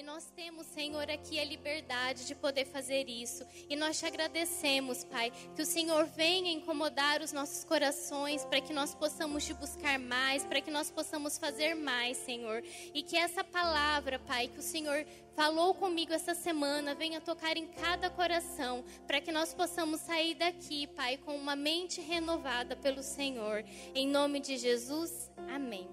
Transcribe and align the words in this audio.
e 0.00 0.02
nós 0.02 0.30
temos, 0.34 0.66
Senhor, 0.68 1.10
aqui 1.10 1.38
a 1.38 1.44
liberdade 1.44 2.26
de 2.26 2.34
poder 2.34 2.64
fazer 2.64 3.06
isso. 3.06 3.44
E 3.68 3.76
nós 3.76 3.98
te 3.98 4.06
agradecemos, 4.06 5.04
Pai, 5.04 5.30
que 5.54 5.60
o 5.60 5.66
Senhor 5.66 6.06
venha 6.06 6.50
incomodar 6.50 7.20
os 7.20 7.32
nossos 7.32 7.64
corações 7.64 8.42
para 8.46 8.62
que 8.62 8.72
nós 8.72 8.94
possamos 8.94 9.44
te 9.44 9.52
buscar 9.52 9.98
mais, 9.98 10.42
para 10.42 10.62
que 10.62 10.70
nós 10.70 10.90
possamos 10.90 11.36
fazer 11.36 11.74
mais, 11.74 12.16
Senhor. 12.16 12.62
E 12.94 13.02
que 13.02 13.14
essa 13.14 13.44
palavra, 13.44 14.18
Pai, 14.18 14.48
que 14.48 14.60
o 14.60 14.62
Senhor 14.62 15.04
falou 15.34 15.74
comigo 15.74 16.14
essa 16.14 16.34
semana, 16.34 16.94
venha 16.94 17.20
tocar 17.20 17.56
em 17.58 17.66
cada 17.66 18.08
coração, 18.08 18.82
para 19.06 19.20
que 19.20 19.30
nós 19.30 19.52
possamos 19.52 20.00
sair 20.00 20.34
daqui, 20.34 20.86
Pai, 20.86 21.18
com 21.18 21.36
uma 21.36 21.54
mente 21.54 22.00
renovada 22.00 22.74
pelo 22.74 23.02
Senhor. 23.02 23.62
Em 23.94 24.08
nome 24.08 24.40
de 24.40 24.56
Jesus, 24.56 25.30
amém. 25.46 25.90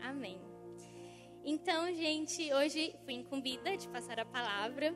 Amém. 0.00 0.51
Então, 1.44 1.92
gente, 1.94 2.52
hoje 2.54 2.94
fui 3.04 3.14
incumbida 3.14 3.76
de 3.76 3.88
passar 3.88 4.20
a 4.20 4.24
palavra. 4.24 4.94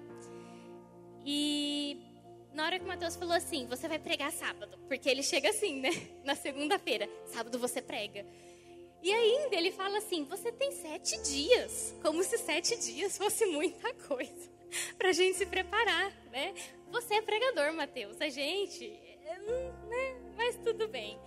E 1.24 2.00
na 2.52 2.64
hora 2.64 2.78
que 2.78 2.84
o 2.84 2.88
Mateus 2.88 3.16
falou 3.16 3.34
assim, 3.34 3.66
você 3.66 3.88
vai 3.88 3.98
pregar 3.98 4.30
sábado, 4.30 4.78
porque 4.87 5.09
ele 5.09 5.23
chega 5.23 5.51
assim, 5.51 5.80
né? 5.80 5.90
Na 6.24 6.34
segunda-feira, 6.34 7.09
sábado 7.27 7.59
você 7.59 7.82
prega. 7.82 8.24
E 9.02 9.12
ainda 9.12 9.56
ele 9.56 9.70
fala 9.73 9.98
assim: 9.98 10.24
você 10.24 10.51
tem 10.51 10.73
sete 10.73 11.20
dias, 11.23 11.95
como 12.02 12.23
se 12.23 12.38
sete 12.38 12.76
dias 12.76 13.18
fosse 13.18 13.45
muita 13.46 13.92
coisa 13.95 14.51
para 14.96 15.10
a 15.10 15.12
gente 15.12 15.37
se 15.37 15.46
preparar, 15.46 16.12
né? 16.30 16.54
Você 16.90 17.15
é 17.15 17.23
pregador, 17.23 17.73
Mateus, 17.73 18.20
a 18.20 18.28
gente, 18.28 18.88
né? 19.88 20.16
Mas 20.37 20.56
tudo 20.56 20.88
bem. 20.88 21.18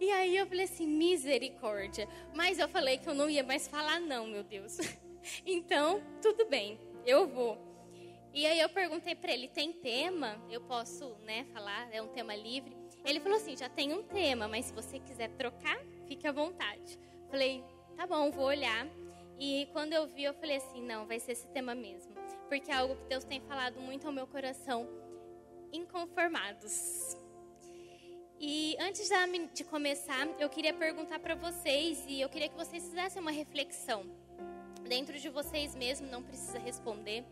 E 0.00 0.10
aí 0.10 0.36
eu 0.36 0.46
falei 0.46 0.64
assim: 0.64 0.86
misericórdia. 0.86 2.08
Mas 2.34 2.58
eu 2.58 2.68
falei 2.68 2.98
que 2.98 3.08
eu 3.08 3.14
não 3.14 3.28
ia 3.28 3.42
mais 3.42 3.66
falar, 3.68 4.00
não, 4.00 4.26
meu 4.26 4.42
Deus. 4.42 4.78
Então, 5.44 6.00
tudo 6.22 6.46
bem, 6.46 6.80
eu 7.04 7.26
vou. 7.26 7.58
E 8.32 8.46
aí 8.46 8.60
eu 8.60 8.68
perguntei 8.68 9.14
para 9.14 9.32
ele: 9.32 9.48
tem 9.48 9.72
tema? 9.72 10.40
Eu 10.48 10.60
posso, 10.60 11.16
né, 11.24 11.44
falar? 11.52 11.92
É 11.92 12.00
um 12.00 12.08
tema 12.08 12.34
livre? 12.34 12.76
Ele 13.04 13.20
falou 13.20 13.36
assim: 13.36 13.56
já 13.56 13.68
tem 13.68 13.92
um 13.92 14.02
tema, 14.02 14.48
mas 14.48 14.66
se 14.66 14.72
você 14.72 14.98
quiser 14.98 15.28
trocar, 15.30 15.78
fique 16.06 16.26
à 16.26 16.32
vontade. 16.32 16.98
Falei, 17.28 17.64
tá 17.96 18.06
bom, 18.06 18.30
vou 18.30 18.46
olhar. 18.46 18.86
E 19.38 19.68
quando 19.72 19.92
eu 19.92 20.06
vi, 20.06 20.24
eu 20.24 20.34
falei 20.34 20.56
assim: 20.56 20.82
não, 20.82 21.06
vai 21.06 21.18
ser 21.18 21.32
esse 21.32 21.48
tema 21.48 21.74
mesmo. 21.74 22.14
Porque 22.48 22.70
é 22.70 22.74
algo 22.74 22.96
que 22.96 23.04
Deus 23.04 23.24
tem 23.24 23.40
falado 23.40 23.80
muito 23.80 24.06
ao 24.06 24.12
meu 24.12 24.26
coração: 24.26 24.88
inconformados. 25.72 27.16
E 28.40 28.76
antes 28.78 29.10
de 29.52 29.64
começar, 29.64 30.28
eu 30.38 30.48
queria 30.48 30.72
perguntar 30.72 31.18
para 31.18 31.34
vocês, 31.34 32.04
e 32.06 32.20
eu 32.20 32.28
queria 32.28 32.48
que 32.48 32.56
vocês 32.56 32.84
fizessem 32.84 33.20
uma 33.20 33.32
reflexão. 33.32 34.04
Dentro 34.88 35.18
de 35.18 35.28
vocês 35.28 35.74
mesmos, 35.74 36.08
não 36.08 36.22
precisa 36.22 36.56
responder. 36.56 37.24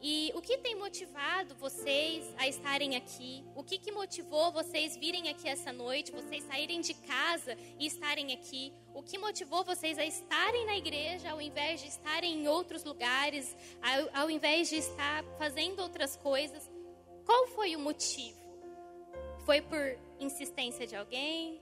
E 0.00 0.32
o 0.34 0.40
que 0.40 0.56
tem 0.58 0.74
motivado 0.76 1.54
vocês 1.54 2.24
a 2.38 2.48
estarem 2.48 2.96
aqui? 2.96 3.44
O 3.54 3.62
que, 3.62 3.78
que 3.78 3.92
motivou 3.92 4.50
vocês 4.50 4.96
virem 4.96 5.28
aqui 5.28 5.46
essa 5.46 5.72
noite, 5.72 6.10
vocês 6.10 6.42
saírem 6.44 6.80
de 6.80 6.94
casa 6.94 7.56
e 7.78 7.86
estarem 7.86 8.32
aqui? 8.32 8.72
O 8.94 9.02
que 9.02 9.18
motivou 9.18 9.62
vocês 9.62 9.98
a 9.98 10.04
estarem 10.06 10.64
na 10.64 10.76
igreja 10.76 11.30
ao 11.30 11.40
invés 11.40 11.82
de 11.82 11.88
estarem 11.88 12.34
em 12.34 12.48
outros 12.48 12.82
lugares, 12.82 13.54
ao, 13.82 14.22
ao 14.22 14.30
invés 14.30 14.70
de 14.70 14.76
estar 14.76 15.22
fazendo 15.38 15.80
outras 15.80 16.16
coisas? 16.16 16.70
Qual 17.26 17.46
foi 17.48 17.76
o 17.76 17.78
motivo? 17.78 18.42
Foi 19.46 19.60
por 19.62 19.98
insistência 20.20 20.86
de 20.86 20.96
alguém? 20.96 21.60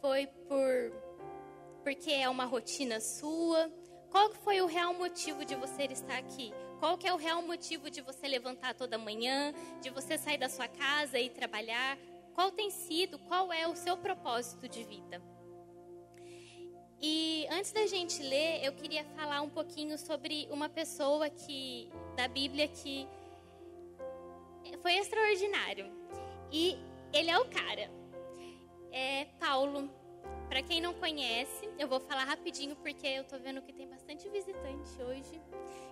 Foi 0.00 0.26
por 0.48 0.92
porque 1.82 2.10
é 2.10 2.28
uma 2.28 2.44
rotina 2.44 3.00
sua? 3.00 3.72
Qual 4.10 4.32
foi 4.34 4.60
o 4.60 4.66
real 4.66 4.94
motivo 4.94 5.44
de 5.44 5.54
você 5.54 5.84
estar 5.84 6.18
aqui? 6.18 6.52
Qual 6.78 6.96
que 6.96 7.06
é 7.06 7.12
o 7.12 7.16
real 7.16 7.42
motivo 7.42 7.90
de 7.90 8.00
você 8.00 8.28
levantar 8.28 8.74
toda 8.74 8.98
manhã, 8.98 9.52
de 9.80 9.90
você 9.90 10.16
sair 10.18 10.38
da 10.38 10.48
sua 10.48 10.68
casa 10.68 11.18
e 11.18 11.30
trabalhar? 11.30 11.98
Qual 12.34 12.50
tem 12.50 12.70
sido, 12.70 13.18
qual 13.20 13.52
é 13.52 13.66
o 13.66 13.74
seu 13.74 13.96
propósito 13.96 14.68
de 14.68 14.84
vida? 14.84 15.20
E 17.00 17.46
antes 17.50 17.72
da 17.72 17.86
gente 17.86 18.22
ler, 18.22 18.64
eu 18.64 18.72
queria 18.72 19.04
falar 19.16 19.40
um 19.40 19.48
pouquinho 19.48 19.96
sobre 19.98 20.48
uma 20.50 20.68
pessoa 20.68 21.30
que 21.30 21.90
da 22.16 22.26
Bíblia 22.28 22.66
que 22.68 23.08
foi 24.82 24.94
extraordinário. 24.94 25.86
E 26.50 26.76
ele 27.12 27.30
é 27.30 27.38
o 27.38 27.44
cara. 27.46 27.90
É 28.90 29.26
Paulo. 29.38 29.90
Para 30.48 30.62
quem 30.62 30.80
não 30.80 30.94
conhece, 30.94 31.68
eu 31.78 31.86
vou 31.86 32.00
falar 32.00 32.24
rapidinho 32.24 32.74
porque 32.76 33.06
eu 33.06 33.24
tô 33.24 33.38
vendo 33.38 33.60
que 33.60 33.72
tem 33.72 33.86
bastante 33.86 34.28
visitante 34.30 35.02
hoje. 35.02 35.40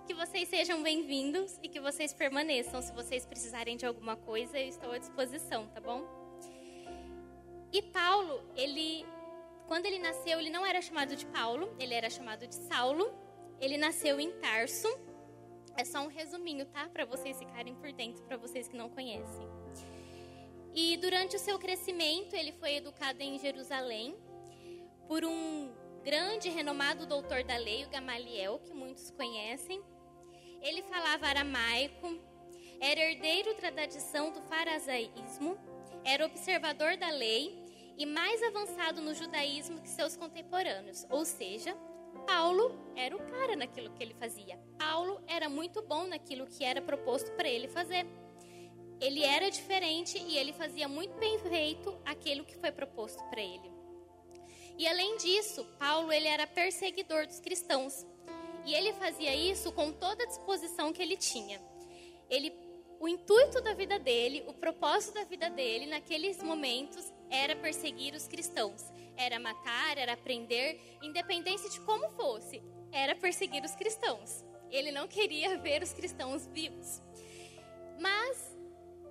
Que 0.07 0.13
vocês 0.13 0.47
sejam 0.49 0.81
bem-vindos 0.81 1.59
e 1.61 1.69
que 1.69 1.79
vocês 1.79 2.11
permaneçam. 2.13 2.81
Se 2.81 2.91
vocês 2.93 3.25
precisarem 3.25 3.77
de 3.77 3.85
alguma 3.85 4.15
coisa, 4.15 4.57
eu 4.59 4.67
estou 4.67 4.91
à 4.91 4.97
disposição, 4.97 5.67
tá 5.67 5.79
bom? 5.79 6.03
E 7.71 7.81
Paulo, 7.83 8.41
ele 8.55 9.05
quando 9.67 9.85
ele 9.85 9.99
nasceu, 9.99 10.39
ele 10.39 10.49
não 10.49 10.65
era 10.65 10.81
chamado 10.81 11.15
de 11.15 11.25
Paulo, 11.25 11.75
ele 11.77 11.93
era 11.93 12.09
chamado 12.09 12.47
de 12.47 12.55
Saulo. 12.55 13.13
Ele 13.59 13.77
nasceu 13.77 14.19
em 14.19 14.31
Tarso. 14.39 14.87
É 15.75 15.83
só 15.83 15.99
um 16.01 16.07
resuminho, 16.07 16.65
tá? 16.65 16.87
Para 16.89 17.05
vocês 17.05 17.37
ficarem 17.37 17.75
por 17.75 17.91
dentro, 17.91 18.23
para 18.23 18.37
vocês 18.37 18.67
que 18.67 18.77
não 18.77 18.89
conhecem. 18.89 19.47
E 20.79 20.95
durante 20.95 21.35
o 21.35 21.39
seu 21.39 21.57
crescimento, 21.57 22.35
ele 22.35 22.51
foi 22.51 22.75
educado 22.75 23.19
em 23.23 23.39
Jerusalém 23.39 24.15
por 25.07 25.25
um 25.25 25.73
grande 26.03 26.49
renomado 26.49 27.07
doutor 27.07 27.43
da 27.43 27.57
lei, 27.57 27.83
o 27.83 27.89
Gamaliel, 27.89 28.59
que 28.59 28.75
muitos 28.75 29.09
conhecem. 29.09 29.81
Ele 30.61 30.83
falava 30.83 31.25
aramaico, 31.25 32.21
era 32.79 32.99
herdeiro 32.99 33.55
da 33.59 33.71
tradição 33.71 34.31
do 34.31 34.39
farisaísmo, 34.43 35.57
era 36.05 36.23
observador 36.23 36.95
da 36.95 37.09
lei 37.09 37.57
e 37.97 38.05
mais 38.05 38.43
avançado 38.43 39.01
no 39.01 39.15
judaísmo 39.15 39.81
que 39.81 39.89
seus 39.89 40.15
contemporâneos. 40.15 41.07
Ou 41.09 41.25
seja, 41.25 41.75
Paulo 42.27 42.93
era 42.95 43.15
o 43.15 43.31
cara 43.31 43.55
naquilo 43.55 43.91
que 43.93 44.03
ele 44.03 44.13
fazia. 44.13 44.59
Paulo 44.77 45.23
era 45.25 45.49
muito 45.49 45.81
bom 45.81 46.05
naquilo 46.05 46.45
que 46.45 46.63
era 46.63 46.83
proposto 46.83 47.31
para 47.31 47.49
ele 47.49 47.67
fazer. 47.67 48.05
Ele 48.99 49.23
era 49.23 49.49
diferente 49.49 50.17
e 50.17 50.37
ele 50.37 50.53
fazia 50.53 50.87
muito 50.87 51.13
bem 51.17 51.37
feito 51.39 51.97
aquilo 52.03 52.43
que 52.43 52.57
foi 52.57 52.71
proposto 52.71 53.23
para 53.29 53.41
ele. 53.41 53.71
E 54.77 54.87
além 54.87 55.17
disso, 55.17 55.65
Paulo 55.79 56.11
ele 56.11 56.27
era 56.27 56.45
perseguidor 56.47 57.25
dos 57.25 57.39
cristãos. 57.39 58.05
E 58.65 58.73
ele 58.73 58.93
fazia 58.93 59.33
isso 59.35 59.71
com 59.71 59.91
toda 59.91 60.23
a 60.23 60.27
disposição 60.27 60.91
que 60.91 61.01
ele 61.01 61.15
tinha. 61.15 61.61
Ele, 62.29 62.53
o 62.99 63.07
intuito 63.07 63.61
da 63.61 63.73
vida 63.73 63.97
dele, 63.97 64.43
o 64.47 64.53
propósito 64.53 65.13
da 65.13 65.23
vida 65.23 65.49
dele 65.49 65.85
naqueles 65.85 66.43
momentos 66.43 67.11
era 67.29 67.55
perseguir 67.55 68.13
os 68.13 68.27
cristãos. 68.27 68.83
Era 69.15 69.39
matar, 69.39 69.97
era 69.97 70.17
prender, 70.17 70.79
independente 71.01 71.69
de 71.69 71.79
como 71.81 72.09
fosse, 72.11 72.61
era 72.91 73.15
perseguir 73.15 73.63
os 73.63 73.75
cristãos. 73.75 74.43
Ele 74.69 74.91
não 74.91 75.07
queria 75.07 75.57
ver 75.57 75.81
os 75.81 75.93
cristãos 75.93 76.45
vivos. 76.47 77.01
Mas 77.99 78.56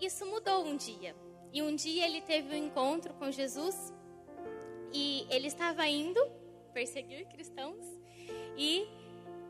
isso 0.00 0.26
mudou 0.26 0.64
um 0.64 0.76
dia. 0.76 1.14
E 1.52 1.62
um 1.62 1.74
dia 1.74 2.06
ele 2.06 2.20
teve 2.20 2.54
um 2.54 2.66
encontro 2.66 3.14
com 3.14 3.30
Jesus 3.30 3.94
e 4.92 5.26
ele 5.30 5.46
estava 5.46 5.86
indo 5.88 6.20
perseguir 6.72 7.26
cristãos 7.28 7.84
e 8.56 8.86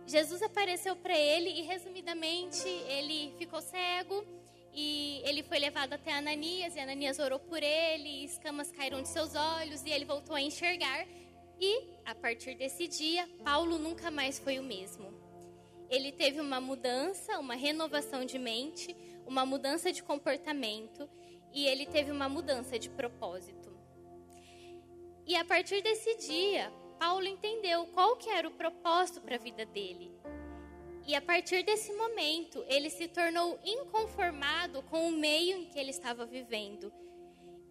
Jesus 0.07 0.41
apareceu 0.43 0.95
para 0.95 1.19
ele 1.19 1.51
e 1.51 1.63
resumidamente 1.63 2.69
ele 2.69 3.35
ficou 3.37 3.61
cego 3.61 4.25
e 4.73 5.21
ele 5.25 5.43
foi 5.43 5.59
levado 5.59 5.95
até 5.95 6.13
Ananias 6.13 6.77
e 6.77 6.79
Ananias 6.79 7.19
orou 7.19 7.41
por 7.41 7.61
ele, 7.63 8.25
escamas 8.25 8.71
caíram 8.71 9.03
de 9.03 9.09
seus 9.09 9.35
olhos 9.35 9.83
e 9.85 9.91
ele 9.91 10.05
voltou 10.05 10.37
a 10.37 10.41
enxergar 10.41 11.07
e 11.61 11.89
a 12.05 12.15
partir 12.15 12.55
desse 12.55 12.87
dia 12.87 13.29
Paulo 13.43 13.79
nunca 13.79 14.11
mais 14.11 14.39
foi 14.39 14.59
o 14.61 14.63
mesmo. 14.63 15.13
Ele 15.89 16.13
teve 16.13 16.41
uma 16.41 16.61
mudança, 16.61 17.39
uma 17.39 17.55
renovação 17.55 18.25
de 18.25 18.39
mente, 18.39 18.95
uma 19.27 19.45
mudança 19.45 19.93
de 19.93 20.03
comportamento 20.03 21.09
e 21.53 21.67
ele 21.67 21.87
teve 21.87 22.11
uma 22.11 22.29
mudança 22.29 22.79
de 22.79 22.89
propósito. 22.89 23.75
E 25.27 25.35
a 25.35 25.45
partir 25.45 25.83
desse 25.83 26.17
dia, 26.17 26.73
Paulo 26.99 27.27
entendeu 27.27 27.87
qual 27.87 28.17
que 28.17 28.31
era 28.31 28.47
o 28.47 28.53
propósito 28.53 29.21
para 29.21 29.37
a 29.37 29.39
vida 29.39 29.67
dele. 29.67 30.13
E 31.07 31.15
a 31.15 31.21
partir 31.21 31.63
desse 31.63 31.93
momento, 31.93 32.65
ele 32.69 32.91
se 32.91 33.07
tornou 33.07 33.59
inconformado 33.65 34.83
com 34.83 35.09
o 35.09 35.13
meio 35.13 35.59
em 35.59 35.65
que 35.67 35.79
ele 35.79 35.91
estava 35.91 36.27
vivendo. 36.27 36.93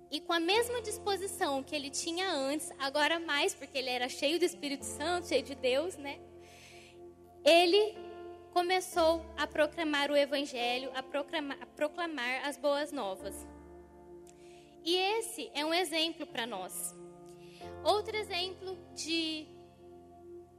E 0.09 0.21
com 0.21 0.31
a 0.31 0.39
mesma 0.39 0.81
disposição 0.81 1.61
que 1.61 1.75
ele 1.75 1.89
tinha 1.89 2.29
antes, 2.31 2.71
agora 2.79 3.19
mais, 3.19 3.53
porque 3.53 3.77
ele 3.77 3.89
era 3.89 4.07
cheio 4.07 4.39
do 4.39 4.45
Espírito 4.45 4.85
Santo, 4.85 5.27
cheio 5.27 5.43
de 5.43 5.55
Deus, 5.55 5.97
né? 5.97 6.19
Ele 7.43 8.04
começou 8.55 9.21
a 9.35 9.45
proclamar 9.45 10.09
o 10.09 10.15
Evangelho, 10.15 10.89
a 10.95 11.03
proclamar, 11.03 11.57
a 11.61 11.65
proclamar 11.65 12.47
as 12.47 12.55
boas 12.55 12.89
novas. 12.89 13.35
E 14.81 14.95
esse 14.95 15.51
é 15.53 15.65
um 15.65 15.73
exemplo 15.73 16.25
para 16.25 16.47
nós. 16.47 16.95
Outro 17.83 18.15
exemplo 18.15 18.77
de 18.95 19.45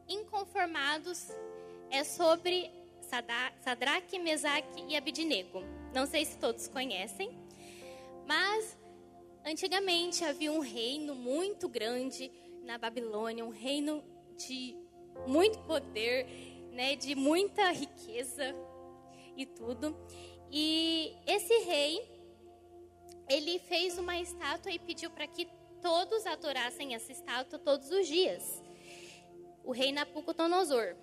inconformados 0.07 1.31
é 1.91 2.05
sobre 2.05 2.71
Sadraque, 3.63 4.19
Mesaque 4.19 4.85
e 4.87 4.95
Abidnego. 4.95 5.63
Não 5.95 6.05
sei 6.05 6.27
se 6.27 6.37
todos 6.37 6.69
conhecem, 6.69 7.31
mas 8.27 8.77
antigamente 9.43 10.23
havia 10.23 10.53
um 10.53 10.61
reino 10.61 11.15
muito 11.15 11.67
grande 11.67 12.31
na 12.63 12.77
Babilônia, 12.77 13.43
um 13.43 13.49
reino 13.49 14.05
de 14.37 14.77
muito 15.27 15.59
poder, 15.61 16.27
né, 16.77 16.95
de 16.95 17.15
muita 17.15 17.73
riqueza 17.73 18.55
e 19.35 19.47
tudo. 19.47 19.97
E 20.53 21.17
esse 21.27 21.59
rei, 21.61 22.07
ele 23.29 23.59
fez 23.61 23.99
uma 23.99 24.19
estátua 24.21 24.71
e 24.71 24.79
pediu 24.79 25.11
para 25.11 25.27
que 25.27 25.49
todos 25.81 26.27
adorassem 26.27 26.95
essa 26.95 27.11
estátua 27.11 27.59
todos 27.59 27.91
os 27.91 28.07
dias. 28.07 28.63
O 29.65 29.73
rei 29.73 29.91
Nabucodonosor. 29.91 30.95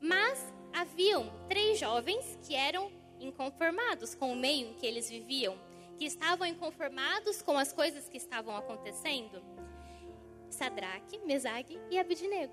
Mas 0.00 0.52
haviam 0.72 1.32
três 1.48 1.78
jovens 1.78 2.36
que 2.42 2.54
eram 2.54 2.90
inconformados 3.20 4.14
com 4.14 4.32
o 4.32 4.36
meio 4.36 4.70
em 4.70 4.74
que 4.74 4.84
eles 4.84 5.08
viviam, 5.08 5.56
que 5.96 6.04
estavam 6.04 6.46
inconformados 6.46 7.40
com 7.40 7.56
as 7.56 7.72
coisas 7.72 8.08
que 8.08 8.16
estavam 8.16 8.54
acontecendo. 8.56 9.40
Sadraque, 10.50 11.18
Mesague 11.24 11.80
e 11.88 11.98
Abidnego. 11.98 12.52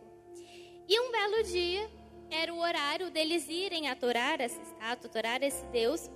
E 0.88 1.00
um 1.00 1.12
belo 1.12 1.44
dia 1.44 2.01
era 2.32 2.54
o 2.54 2.60
horário 2.60 3.12
deles 3.12 3.48
irem 3.50 3.90
adorar 3.90 4.40
essa 4.40 4.62
estátua, 4.62 5.10
adorar 5.10 5.44
esse 5.44 5.66
Deus. 5.68 6.10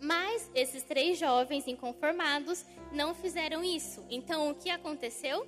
Mas 0.00 0.50
esses 0.54 0.82
três 0.82 1.16
jovens 1.16 1.68
inconformados 1.68 2.64
não 2.92 3.14
fizeram 3.14 3.62
isso. 3.62 4.04
Então 4.10 4.50
o 4.50 4.54
que 4.54 4.68
aconteceu? 4.68 5.46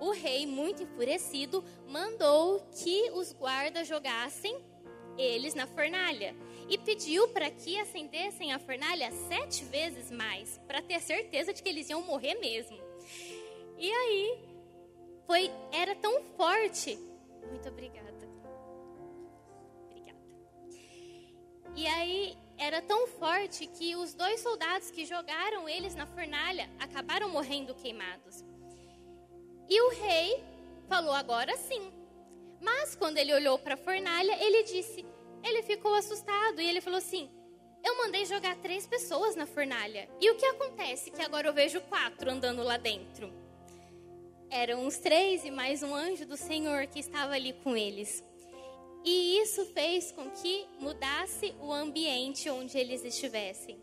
O 0.00 0.12
rei, 0.12 0.46
muito 0.46 0.82
enfurecido, 0.82 1.64
mandou 1.88 2.60
que 2.82 3.10
os 3.10 3.32
guardas 3.32 3.88
jogassem 3.88 4.56
eles 5.16 5.54
na 5.54 5.66
fornalha 5.66 6.34
e 6.68 6.78
pediu 6.78 7.28
para 7.28 7.50
que 7.50 7.78
acendessem 7.78 8.52
a 8.52 8.58
fornalha 8.58 9.10
sete 9.28 9.64
vezes 9.64 10.10
mais, 10.10 10.58
para 10.66 10.82
ter 10.82 11.00
certeza 11.00 11.52
de 11.52 11.62
que 11.62 11.68
eles 11.68 11.88
iam 11.88 12.02
morrer 12.02 12.34
mesmo. 12.36 12.78
E 13.78 13.90
aí, 13.90 14.38
foi, 15.26 15.50
era 15.72 15.94
tão 15.96 16.22
forte. 16.36 16.98
Muito 17.50 17.68
obrigada. 17.68 18.13
E 21.76 21.86
aí, 21.86 22.36
era 22.56 22.80
tão 22.80 23.06
forte 23.06 23.66
que 23.66 23.96
os 23.96 24.14
dois 24.14 24.40
soldados 24.40 24.90
que 24.90 25.04
jogaram 25.04 25.68
eles 25.68 25.94
na 25.94 26.06
fornalha 26.06 26.70
acabaram 26.78 27.28
morrendo 27.28 27.74
queimados. 27.74 28.44
E 29.68 29.80
o 29.80 29.90
rei 29.90 30.44
falou 30.88 31.12
agora 31.12 31.56
sim, 31.56 31.92
mas 32.60 32.94
quando 32.94 33.18
ele 33.18 33.34
olhou 33.34 33.58
para 33.58 33.74
a 33.74 33.78
fornalha, 33.78 34.36
ele 34.42 34.62
disse, 34.62 35.04
ele 35.42 35.62
ficou 35.62 35.94
assustado 35.94 36.60
e 36.60 36.66
ele 36.66 36.80
falou 36.80 36.98
assim: 36.98 37.30
Eu 37.84 37.98
mandei 37.98 38.24
jogar 38.24 38.56
três 38.56 38.86
pessoas 38.86 39.36
na 39.36 39.46
fornalha. 39.46 40.08
E 40.20 40.30
o 40.30 40.36
que 40.36 40.46
acontece 40.46 41.10
que 41.10 41.20
agora 41.20 41.48
eu 41.48 41.52
vejo 41.52 41.80
quatro 41.82 42.30
andando 42.30 42.62
lá 42.62 42.78
dentro? 42.78 43.32
Eram 44.48 44.86
os 44.86 44.98
três 44.98 45.44
e 45.44 45.50
mais 45.50 45.82
um 45.82 45.94
anjo 45.94 46.24
do 46.24 46.36
Senhor 46.36 46.86
que 46.86 46.98
estava 46.98 47.34
ali 47.34 47.52
com 47.52 47.76
eles. 47.76 48.24
E 49.04 49.38
isso 49.38 49.66
fez 49.66 50.10
com 50.10 50.30
que 50.30 50.66
mudasse 50.80 51.54
o 51.60 51.70
ambiente 51.70 52.48
onde 52.48 52.78
eles 52.78 53.04
estivessem. 53.04 53.78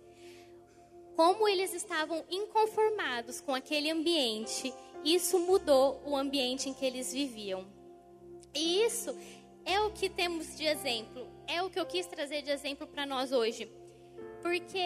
Como 1.16 1.48
eles 1.48 1.74
estavam 1.74 2.26
inconformados 2.30 3.40
com 3.40 3.54
aquele 3.54 3.92
ambiente, 3.92 4.74
isso 5.06 5.38
mudou 5.40 6.02
o 6.06 6.16
ambiente 6.16 6.70
em 6.70 6.74
que 6.74 6.86
eles 6.86 7.14
viviam. 7.14 7.68
E 8.54 8.82
isso 8.84 9.16
é 9.64 9.80
o 9.80 9.92
que 9.92 10.10
temos 10.10 10.58
de 10.58 10.66
exemplo, 10.66 11.28
é 11.48 11.62
o 11.62 11.70
que 11.70 11.80
eu 11.80 11.86
quis 11.86 12.08
trazer 12.08 12.42
de 12.42 12.50
exemplo 12.50 12.88
para 12.88 13.06
nós 13.06 13.32
hoje. 13.32 13.70
Porque 14.42 14.80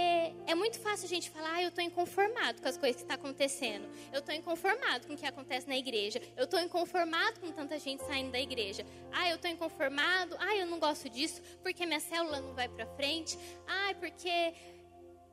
é 0.46 0.54
muito 0.54 0.80
fácil 0.80 1.06
a 1.06 1.10
gente 1.10 1.30
falar, 1.30 1.54
ah, 1.56 1.64
eu 1.64 1.70
estou 1.70 1.84
inconformado 1.84 2.62
com 2.62 2.68
as 2.68 2.78
coisas 2.78 2.98
que 2.98 3.04
estão 3.04 3.18
tá 3.18 3.22
acontecendo. 3.24 3.88
Eu 4.12 4.20
estou 4.20 4.36
inconformado 4.36 5.08
com 5.08 5.14
o 5.14 5.18
que 5.18 5.26
acontece 5.26 5.68
na 5.68 5.78
igreja. 5.78 6.22
Eu 6.36 6.44
estou 6.44 6.60
inconformado 6.60 7.40
com 7.40 7.52
tanta 7.52 7.80
gente 7.80 8.04
saindo 8.06 8.32
da 8.32 8.40
igreja. 8.40 8.86
Ah, 9.12 9.30
eu 9.30 9.36
estou 9.38 9.50
inconformado. 9.50 10.36
Ah, 10.40 10.56
eu 10.56 10.66
não 10.68 10.78
gosto 10.78 11.10
disso 11.10 11.42
porque 11.64 11.86
minha 11.86 12.00
célula 12.02 12.42
não 12.42 12.54
vai 12.54 12.68
para 12.68 12.86
frente. 12.86 13.38
Ah, 13.66 13.94
porque 13.98 14.54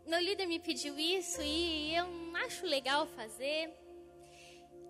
meu 0.07 0.21
líder 0.21 0.47
me 0.47 0.59
pediu 0.59 0.99
isso 0.99 1.43
e 1.43 1.95
eu 1.95 2.07
não 2.07 2.37
acho 2.37 2.65
legal 2.65 3.07
fazer. 3.07 3.71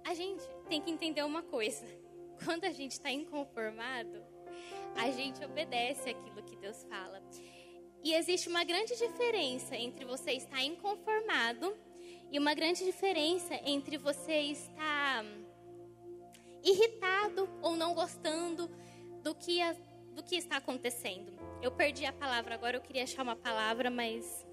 A 0.05 0.15
gente 0.15 0.43
tem 0.69 0.81
que 0.81 0.91
entender 0.91 1.23
uma 1.23 1.43
coisa. 1.43 1.87
Quando 2.45 2.65
a 2.65 2.71
gente 2.71 2.93
está 2.93 3.11
inconformado, 3.11 4.23
a 4.97 5.11
gente 5.11 5.43
obedece 5.45 6.11
aquilo 6.11 6.43
que 6.43 6.57
Deus 6.57 6.85
fala. 6.85 7.23
E 8.03 8.15
existe 8.15 8.49
uma 8.49 8.65
grande 8.65 8.97
diferença 8.97 9.77
entre 9.77 10.05
você 10.05 10.33
estar 10.33 10.63
inconformado 10.63 11.77
e 12.33 12.39
uma 12.39 12.53
grande 12.53 12.85
diferença 12.85 13.55
entre 13.65 13.97
você 13.97 14.41
estar 14.41 15.25
irritado 16.65 17.49
ou 17.61 17.77
não 17.77 17.95
gostando 17.95 18.69
do 19.23 19.35
que, 19.35 19.61
a, 19.61 19.73
do 20.15 20.23
que 20.23 20.37
está 20.37 20.57
acontecendo. 20.57 21.33
Eu 21.61 21.71
perdi 21.71 22.05
a 22.05 22.13
palavra 22.13 22.55
agora, 22.55 22.77
eu 22.77 22.81
queria 22.81 23.05
achar 23.05 23.23
uma 23.23 23.37
palavra, 23.37 23.91
mas 23.91 24.47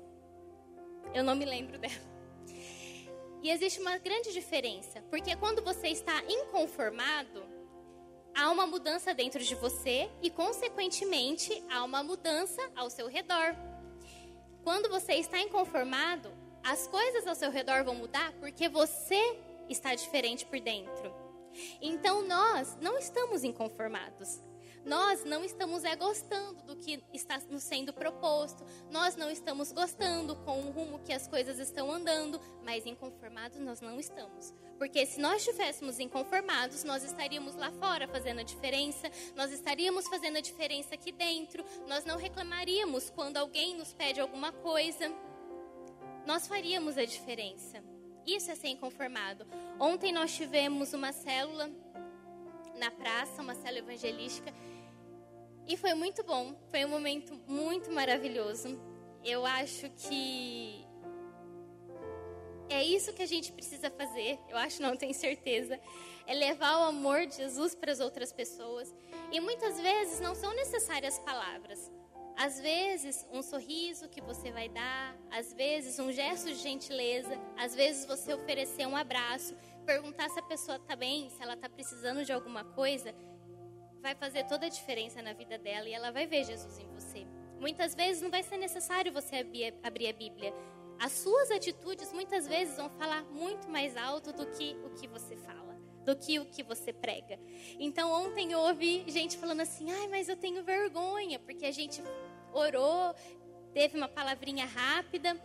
eu 1.14 1.24
não 1.24 1.36
me 1.36 1.46
lembro 1.46 1.78
dela. 1.80 2.10
E 3.42 3.50
existe 3.50 3.80
uma 3.80 3.98
grande 3.98 4.34
diferença, 4.34 5.02
porque 5.10 5.36
quando 5.38 5.64
você 5.64 5.88
está 5.88 6.22
inconformado, 6.28 7.44
há 8.36 8.50
uma 8.52 8.66
mudança 8.66 9.14
dentro 9.14 9.44
de 9.44 9.56
você 9.56 10.10
e, 10.22 10.30
consequentemente, 10.30 11.64
há 11.70 11.84
uma 11.84 12.04
mudança 12.04 12.62
ao 12.76 12.90
seu 12.90 13.08
redor. 13.08 13.56
Quando 14.64 14.90
você 14.90 15.14
está 15.14 15.40
inconformado, 15.40 16.32
as 16.64 16.88
coisas 16.88 17.26
ao 17.26 17.36
seu 17.36 17.50
redor 17.52 17.84
vão 17.84 17.96
mudar 17.96 18.32
porque 18.40 18.68
você 18.68 19.38
está 19.70 19.96
diferente 19.96 20.46
por 20.46 20.60
dentro. 20.60 21.14
Então, 21.82 22.28
nós 22.28 22.78
não 22.82 22.98
estamos 22.98 23.44
inconformados. 23.44 24.40
Nós 24.90 25.24
não 25.24 25.46
estamos 25.46 25.84
é, 25.84 25.96
gostando 25.96 26.64
do 26.64 26.76
que 26.76 27.00
está 27.14 27.38
nos 27.48 27.62
sendo 27.62 27.94
proposto, 27.94 28.66
nós 28.90 29.16
não 29.16 29.30
estamos 29.30 29.72
gostando 29.72 30.36
com 30.38 30.62
o 30.62 30.72
rumo 30.72 30.98
que 31.06 31.14
as 31.14 31.28
coisas 31.28 31.60
estão 31.60 31.92
andando, 31.92 32.42
mas 32.64 32.88
inconformados 32.88 33.60
nós 33.60 33.82
não 33.82 34.00
estamos. 34.00 34.52
Porque 34.80 35.06
se 35.06 35.22
nós 35.22 35.46
estivéssemos 35.46 36.00
inconformados, 36.00 36.84
nós 36.84 37.04
estaríamos 37.04 37.56
lá 37.56 37.72
fora 37.74 38.08
fazendo 38.08 38.40
a 38.40 38.44
diferença, 38.44 39.12
nós 39.36 39.52
estaríamos 39.52 40.08
fazendo 40.08 40.38
a 40.38 40.42
diferença 40.42 40.96
aqui 40.96 41.12
dentro, 41.12 41.64
nós 41.88 42.04
não 42.04 42.18
reclamaríamos 42.18 43.12
quando 43.12 43.38
alguém 43.38 43.76
nos 43.76 43.94
pede 43.94 44.20
alguma 44.20 44.52
coisa, 44.52 45.14
nós 46.26 46.48
faríamos 46.48 46.98
a 46.98 47.06
diferença. 47.06 47.84
Isso 48.26 48.50
é 48.50 48.56
ser 48.56 48.70
inconformado. 48.70 49.46
Ontem 49.80 50.12
nós 50.12 50.34
tivemos 50.36 50.94
uma 50.94 51.12
célula 51.12 51.70
na 52.76 52.90
praça, 52.90 53.44
uma 53.44 53.54
célula 53.54 53.80
evangelística, 53.80 54.52
e 55.70 55.78
foi 55.78 55.94
muito 55.94 56.24
bom, 56.24 56.56
foi 56.72 56.84
um 56.84 56.90
momento 56.90 57.40
muito 57.48 57.92
maravilhoso. 57.92 58.82
Eu 59.24 59.46
acho 59.46 59.88
que 59.92 60.84
é 62.70 62.84
isso 62.84 63.14
que 63.14 63.22
a 63.22 63.28
gente 63.28 63.52
precisa 63.52 63.92
fazer, 63.92 64.40
eu 64.50 64.58
acho, 64.58 64.82
não 64.82 64.98
tenho 64.98 65.14
certeza. 65.14 65.80
É 66.26 66.34
levar 66.34 66.80
o 66.80 66.84
amor 66.86 67.28
de 67.28 67.36
Jesus 67.36 67.76
para 67.76 67.92
as 67.92 68.00
outras 68.00 68.34
pessoas. 68.34 68.92
E 69.32 69.40
muitas 69.40 69.80
vezes 69.80 70.20
não 70.20 70.34
são 70.34 70.56
necessárias 70.56 71.20
palavras. 71.20 71.92
Às 72.36 72.60
vezes, 72.60 73.28
um 73.32 73.44
sorriso 73.44 74.10
que 74.10 74.22
você 74.22 74.50
vai 74.50 74.70
dar, 74.70 75.16
às 75.30 75.54
vezes, 75.54 76.00
um 76.00 76.12
gesto 76.12 76.48
de 76.48 76.56
gentileza, 76.56 77.38
às 77.58 77.76
vezes, 77.76 78.06
você 78.06 78.34
oferecer 78.34 78.88
um 78.88 78.96
abraço, 78.96 79.54
perguntar 79.86 80.30
se 80.30 80.40
a 80.40 80.44
pessoa 80.44 80.78
está 80.78 80.96
bem, 80.96 81.30
se 81.30 81.44
ela 81.44 81.54
está 81.54 81.68
precisando 81.68 82.24
de 82.24 82.32
alguma 82.32 82.64
coisa, 82.64 83.14
vai 84.02 84.16
fazer 84.16 84.46
toda 84.46 84.66
a 84.66 84.70
diferença 84.70 85.22
na 85.22 85.34
vida 85.34 85.58
dela 85.58 85.88
e 85.88 85.94
ela 85.94 86.12
vai 86.12 86.26
ver 86.26 86.44
Jesus 86.44 86.80
em 86.80 86.88
você. 86.94 87.26
Muitas 87.60 87.94
vezes 87.94 88.22
não 88.22 88.30
vai 88.30 88.42
ser 88.44 88.58
necessário 88.58 89.12
você 89.12 89.46
abrir 89.84 90.08
a 90.08 90.14
Bíblia. 90.14 90.54
As 91.00 91.12
suas 91.12 91.52
atitudes 91.52 92.12
muitas 92.14 92.48
vezes 92.48 92.78
vão 92.78 92.90
falar 92.90 93.24
muito 93.24 93.70
mais 93.70 93.96
alto 93.96 94.32
do 94.32 94.46
que 94.48 94.76
o 94.86 94.90
que 94.92 95.08
você 95.08 95.36
fala, 95.38 95.78
do 96.06 96.16
que 96.16 96.40
o 96.40 96.46
que 96.46 96.64
você 96.64 96.92
prega. 96.94 97.40
Então 97.80 98.12
ontem 98.12 98.52
eu 98.52 98.60
ouvi 98.60 99.04
gente 99.08 99.38
falando 99.38 99.62
assim: 99.62 99.92
ai, 99.92 100.08
mas 100.08 100.30
eu 100.30 100.38
tenho 100.38 100.64
vergonha, 100.64 101.40
porque 101.40 101.66
a 101.66 101.72
gente 101.72 102.02
orou, 102.54 103.14
teve 103.74 103.98
uma 103.98 104.08
palavrinha 104.08 104.66
rápida 104.66 105.40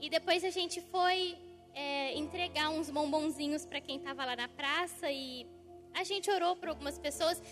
e 0.00 0.08
depois 0.08 0.44
a 0.44 0.50
gente 0.50 0.80
foi 0.80 1.36
é, 1.74 2.14
entregar 2.16 2.70
uns 2.70 2.90
bombonzinhos 2.90 3.64
para 3.64 3.80
quem 3.80 3.96
estava 3.96 4.24
lá 4.24 4.36
na 4.36 4.48
praça 4.48 5.10
e 5.10 5.46
a 5.94 6.04
gente 6.04 6.30
orou 6.30 6.56
para 6.56 6.70
algumas 6.70 6.98
pessoas 6.98 7.42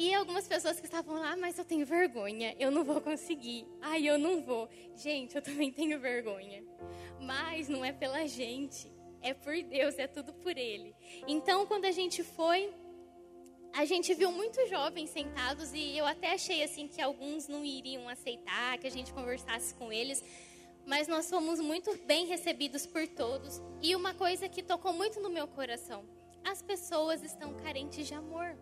e 0.00 0.14
algumas 0.14 0.48
pessoas 0.48 0.80
que 0.80 0.86
estavam 0.86 1.14
lá, 1.16 1.36
mas 1.36 1.58
eu 1.58 1.64
tenho 1.64 1.84
vergonha, 1.84 2.56
eu 2.58 2.70
não 2.70 2.82
vou 2.82 3.02
conseguir. 3.02 3.66
Ai, 3.82 4.08
eu 4.08 4.18
não 4.18 4.40
vou. 4.42 4.66
Gente, 4.94 5.36
eu 5.36 5.42
também 5.42 5.70
tenho 5.70 6.00
vergonha. 6.00 6.64
Mas 7.20 7.68
não 7.68 7.84
é 7.84 7.92
pela 7.92 8.26
gente, 8.26 8.90
é 9.20 9.34
por 9.34 9.54
Deus, 9.62 9.98
é 9.98 10.06
tudo 10.06 10.32
por 10.32 10.56
Ele. 10.56 10.96
Então, 11.28 11.66
quando 11.66 11.84
a 11.84 11.90
gente 11.90 12.24
foi 12.24 12.72
a 13.74 13.84
gente 13.84 14.14
viu 14.14 14.32
muitos 14.32 14.70
jovens 14.70 15.10
sentados 15.10 15.74
e 15.74 15.98
eu 15.98 16.06
até 16.06 16.32
achei 16.32 16.64
assim 16.64 16.88
que 16.88 17.02
alguns 17.02 17.46
não 17.46 17.62
iriam 17.62 18.08
aceitar 18.08 18.78
que 18.78 18.86
a 18.86 18.90
gente 18.90 19.12
conversasse 19.12 19.74
com 19.74 19.92
eles, 19.92 20.24
mas 20.86 21.08
nós 21.08 21.28
fomos 21.28 21.60
muito 21.60 21.94
bem 22.06 22.24
recebidos 22.26 22.86
por 22.86 23.06
todos. 23.06 23.60
E 23.82 23.94
uma 23.94 24.14
coisa 24.14 24.48
que 24.48 24.62
tocou 24.62 24.94
muito 24.94 25.20
no 25.20 25.28
meu 25.28 25.46
coração: 25.46 26.04
as 26.42 26.62
pessoas 26.62 27.22
estão 27.22 27.52
carentes 27.52 28.06
de 28.06 28.14
amor. 28.14 28.56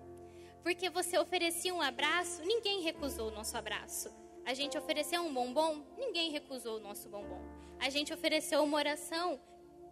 Porque 0.62 0.90
você 0.90 1.18
oferecia 1.18 1.74
um 1.74 1.80
abraço, 1.80 2.42
ninguém 2.42 2.82
recusou 2.82 3.28
o 3.28 3.30
nosso 3.30 3.56
abraço. 3.56 4.10
A 4.44 4.54
gente 4.54 4.78
ofereceu 4.78 5.22
um 5.22 5.32
bombom, 5.32 5.84
ninguém 5.96 6.30
recusou 6.30 6.76
o 6.76 6.80
nosso 6.80 7.08
bombom. 7.08 7.40
A 7.78 7.90
gente 7.90 8.12
ofereceu 8.12 8.62
uma 8.62 8.76
oração, 8.76 9.40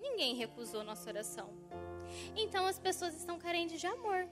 ninguém 0.00 0.34
recusou 0.34 0.82
nossa 0.82 1.08
oração. 1.08 1.50
Então 2.34 2.66
as 2.66 2.78
pessoas 2.78 3.14
estão 3.14 3.38
carentes 3.38 3.80
de 3.80 3.86
amor. 3.86 4.28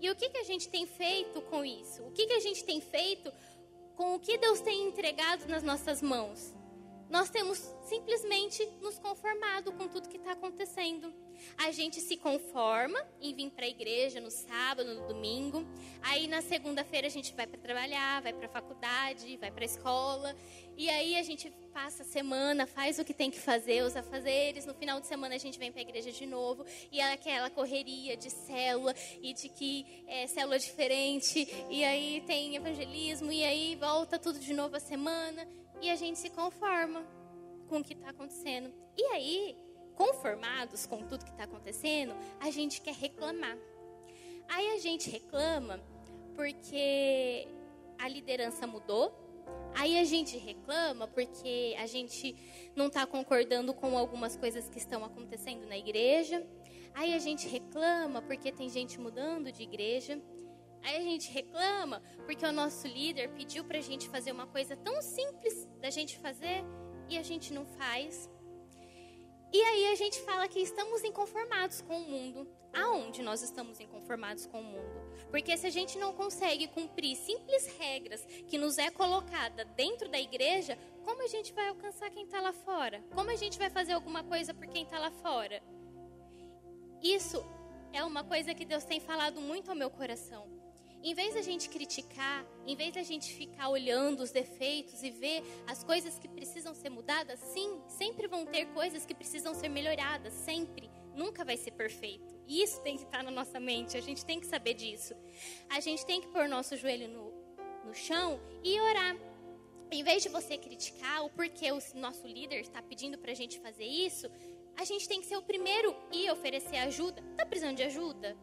E 0.00 0.10
o 0.10 0.16
que, 0.16 0.30
que 0.30 0.38
a 0.38 0.44
gente 0.44 0.68
tem 0.68 0.86
feito 0.86 1.40
com 1.42 1.64
isso? 1.64 2.02
O 2.04 2.12
que, 2.12 2.26
que 2.26 2.32
a 2.32 2.40
gente 2.40 2.64
tem 2.64 2.80
feito 2.80 3.32
com 3.96 4.14
o 4.14 4.20
que 4.20 4.38
Deus 4.38 4.60
tem 4.60 4.86
entregado 4.86 5.46
nas 5.48 5.62
nossas 5.62 6.00
mãos? 6.00 6.54
Nós 7.10 7.30
temos 7.30 7.58
simplesmente 7.82 8.64
nos 8.80 8.98
conformado 8.98 9.72
com 9.72 9.88
tudo 9.88 10.08
que 10.08 10.18
está 10.18 10.32
acontecendo. 10.32 11.12
A 11.56 11.70
gente 11.70 12.00
se 12.00 12.16
conforma 12.16 12.98
em 13.20 13.34
vir 13.34 13.50
para 13.50 13.64
a 13.64 13.68
igreja 13.68 14.20
no 14.20 14.30
sábado, 14.30 14.94
no 14.94 15.06
domingo. 15.08 15.66
Aí 16.02 16.26
na 16.26 16.40
segunda-feira 16.42 17.06
a 17.06 17.10
gente 17.10 17.34
vai 17.34 17.46
para 17.46 17.60
trabalhar, 17.60 18.22
vai 18.22 18.32
para 18.32 18.46
a 18.46 18.50
faculdade, 18.50 19.36
vai 19.36 19.50
para 19.50 19.64
a 19.64 19.66
escola. 19.66 20.36
E 20.76 20.88
aí 20.88 21.16
a 21.16 21.22
gente 21.22 21.52
passa 21.72 22.02
a 22.02 22.06
semana, 22.06 22.66
faz 22.66 22.98
o 22.98 23.04
que 23.04 23.12
tem 23.12 23.30
que 23.30 23.38
fazer, 23.38 23.82
os 23.82 23.96
afazeres. 23.96 24.66
No 24.66 24.74
final 24.74 25.00
de 25.00 25.06
semana 25.06 25.34
a 25.34 25.38
gente 25.38 25.58
vem 25.58 25.72
para 25.72 25.80
a 25.80 25.82
igreja 25.82 26.12
de 26.12 26.26
novo. 26.26 26.64
E 26.92 27.00
é 27.00 27.12
aquela 27.12 27.50
correria 27.50 28.16
de 28.16 28.30
célula 28.30 28.94
e 29.20 29.32
de 29.32 29.48
que 29.48 30.04
é 30.06 30.26
célula 30.26 30.58
diferente. 30.58 31.48
E 31.70 31.84
aí 31.84 32.22
tem 32.26 32.56
evangelismo. 32.56 33.32
E 33.32 33.44
aí 33.44 33.76
volta 33.76 34.18
tudo 34.18 34.38
de 34.38 34.52
novo 34.54 34.76
a 34.76 34.80
semana 34.80 35.46
e 35.80 35.90
a 35.90 35.96
gente 35.96 36.18
se 36.18 36.30
conforma 36.30 37.06
com 37.68 37.78
o 37.78 37.84
que 37.84 37.92
está 37.92 38.10
acontecendo. 38.10 38.72
E 38.96 39.02
aí, 39.12 39.56
conformados 39.98 40.86
com 40.86 41.02
tudo 41.02 41.24
que 41.24 41.32
está 41.32 41.42
acontecendo, 41.42 42.14
a 42.38 42.52
gente 42.52 42.80
quer 42.80 42.94
reclamar. 42.94 43.58
Aí 44.48 44.68
a 44.68 44.78
gente 44.78 45.10
reclama 45.10 45.80
porque 46.36 47.48
a 47.98 48.08
liderança 48.08 48.64
mudou. 48.64 49.12
Aí 49.74 49.98
a 49.98 50.04
gente 50.04 50.38
reclama 50.38 51.08
porque 51.08 51.74
a 51.78 51.86
gente 51.86 52.36
não 52.76 52.86
está 52.86 53.04
concordando 53.06 53.74
com 53.74 53.98
algumas 53.98 54.36
coisas 54.36 54.68
que 54.68 54.78
estão 54.78 55.04
acontecendo 55.04 55.66
na 55.66 55.76
igreja. 55.76 56.46
Aí 56.94 57.12
a 57.12 57.18
gente 57.18 57.48
reclama 57.48 58.22
porque 58.22 58.52
tem 58.52 58.68
gente 58.68 59.00
mudando 59.00 59.50
de 59.50 59.64
igreja. 59.64 60.22
Aí 60.84 60.96
a 60.96 61.02
gente 61.02 61.28
reclama 61.32 62.00
porque 62.24 62.46
o 62.46 62.52
nosso 62.52 62.86
líder 62.86 63.30
pediu 63.30 63.64
para 63.64 63.78
a 63.78 63.82
gente 63.82 64.08
fazer 64.08 64.30
uma 64.30 64.46
coisa 64.46 64.76
tão 64.76 65.02
simples 65.02 65.66
da 65.80 65.90
gente 65.90 66.16
fazer 66.18 66.62
e 67.08 67.18
a 67.18 67.22
gente 67.22 67.52
não 67.52 67.66
faz. 67.66 68.30
E 69.50 69.62
aí 69.62 69.92
a 69.92 69.94
gente 69.94 70.20
fala 70.22 70.46
que 70.46 70.60
estamos 70.60 71.02
inconformados 71.02 71.80
com 71.80 71.96
o 71.96 72.08
mundo. 72.08 72.46
Aonde 72.72 73.22
nós 73.22 73.40
estamos 73.40 73.80
inconformados 73.80 74.46
com 74.46 74.60
o 74.60 74.64
mundo? 74.64 75.00
Porque 75.30 75.56
se 75.56 75.66
a 75.66 75.70
gente 75.70 75.96
não 75.96 76.12
consegue 76.12 76.68
cumprir 76.68 77.16
simples 77.16 77.66
regras 77.78 78.24
que 78.46 78.58
nos 78.58 78.76
é 78.76 78.90
colocada 78.90 79.64
dentro 79.64 80.08
da 80.08 80.20
igreja, 80.20 80.78
como 81.02 81.22
a 81.22 81.26
gente 81.26 81.52
vai 81.54 81.68
alcançar 81.68 82.10
quem 82.10 82.24
está 82.24 82.42
lá 82.42 82.52
fora? 82.52 83.02
Como 83.14 83.30
a 83.30 83.36
gente 83.36 83.58
vai 83.58 83.70
fazer 83.70 83.94
alguma 83.94 84.22
coisa 84.22 84.52
por 84.52 84.66
quem 84.66 84.84
está 84.84 84.98
lá 84.98 85.10
fora? 85.10 85.62
Isso 87.02 87.42
é 87.92 88.04
uma 88.04 88.22
coisa 88.22 88.52
que 88.54 88.66
Deus 88.66 88.84
tem 88.84 89.00
falado 89.00 89.40
muito 89.40 89.70
ao 89.70 89.76
meu 89.76 89.90
coração. 89.90 90.57
Em 91.02 91.14
vez 91.14 91.34
da 91.34 91.42
gente 91.42 91.68
criticar, 91.68 92.44
em 92.66 92.74
vez 92.74 92.92
da 92.92 93.02
gente 93.02 93.32
ficar 93.32 93.68
olhando 93.68 94.20
os 94.20 94.32
defeitos 94.32 95.02
e 95.02 95.10
ver 95.10 95.42
as 95.66 95.84
coisas 95.84 96.18
que 96.18 96.28
precisam 96.28 96.74
ser 96.74 96.90
mudadas, 96.90 97.38
sim, 97.38 97.80
sempre 97.86 98.26
vão 98.26 98.44
ter 98.44 98.66
coisas 98.66 99.06
que 99.06 99.14
precisam 99.14 99.54
ser 99.54 99.68
melhoradas, 99.68 100.32
sempre. 100.32 100.90
Nunca 101.14 101.44
vai 101.44 101.56
ser 101.56 101.72
perfeito. 101.72 102.36
E 102.46 102.62
isso 102.62 102.80
tem 102.82 102.96
que 102.96 103.04
estar 103.04 103.22
na 103.22 103.30
nossa 103.30 103.60
mente, 103.60 103.96
a 103.96 104.00
gente 104.00 104.24
tem 104.24 104.40
que 104.40 104.46
saber 104.46 104.74
disso. 104.74 105.14
A 105.68 105.78
gente 105.80 106.04
tem 106.04 106.20
que 106.20 106.28
pôr 106.28 106.48
nosso 106.48 106.76
joelho 106.76 107.08
no, 107.08 107.32
no 107.84 107.94
chão 107.94 108.40
e 108.64 108.80
orar. 108.80 109.16
Em 109.90 110.02
vez 110.02 110.22
de 110.22 110.28
você 110.28 110.58
criticar 110.58 111.24
o 111.24 111.30
porquê 111.30 111.70
o 111.72 111.78
nosso 111.94 112.26
líder 112.26 112.60
está 112.60 112.82
pedindo 112.82 113.16
para 113.18 113.30
a 113.32 113.34
gente 113.34 113.58
fazer 113.60 113.86
isso, 113.86 114.28
a 114.76 114.84
gente 114.84 115.08
tem 115.08 115.20
que 115.20 115.26
ser 115.26 115.36
o 115.36 115.42
primeiro 115.42 115.94
e 116.12 116.30
oferecer 116.30 116.76
ajuda. 116.76 117.22
Está 117.30 117.46
precisando 117.46 117.76
de 117.76 117.84
ajuda? 117.84 118.36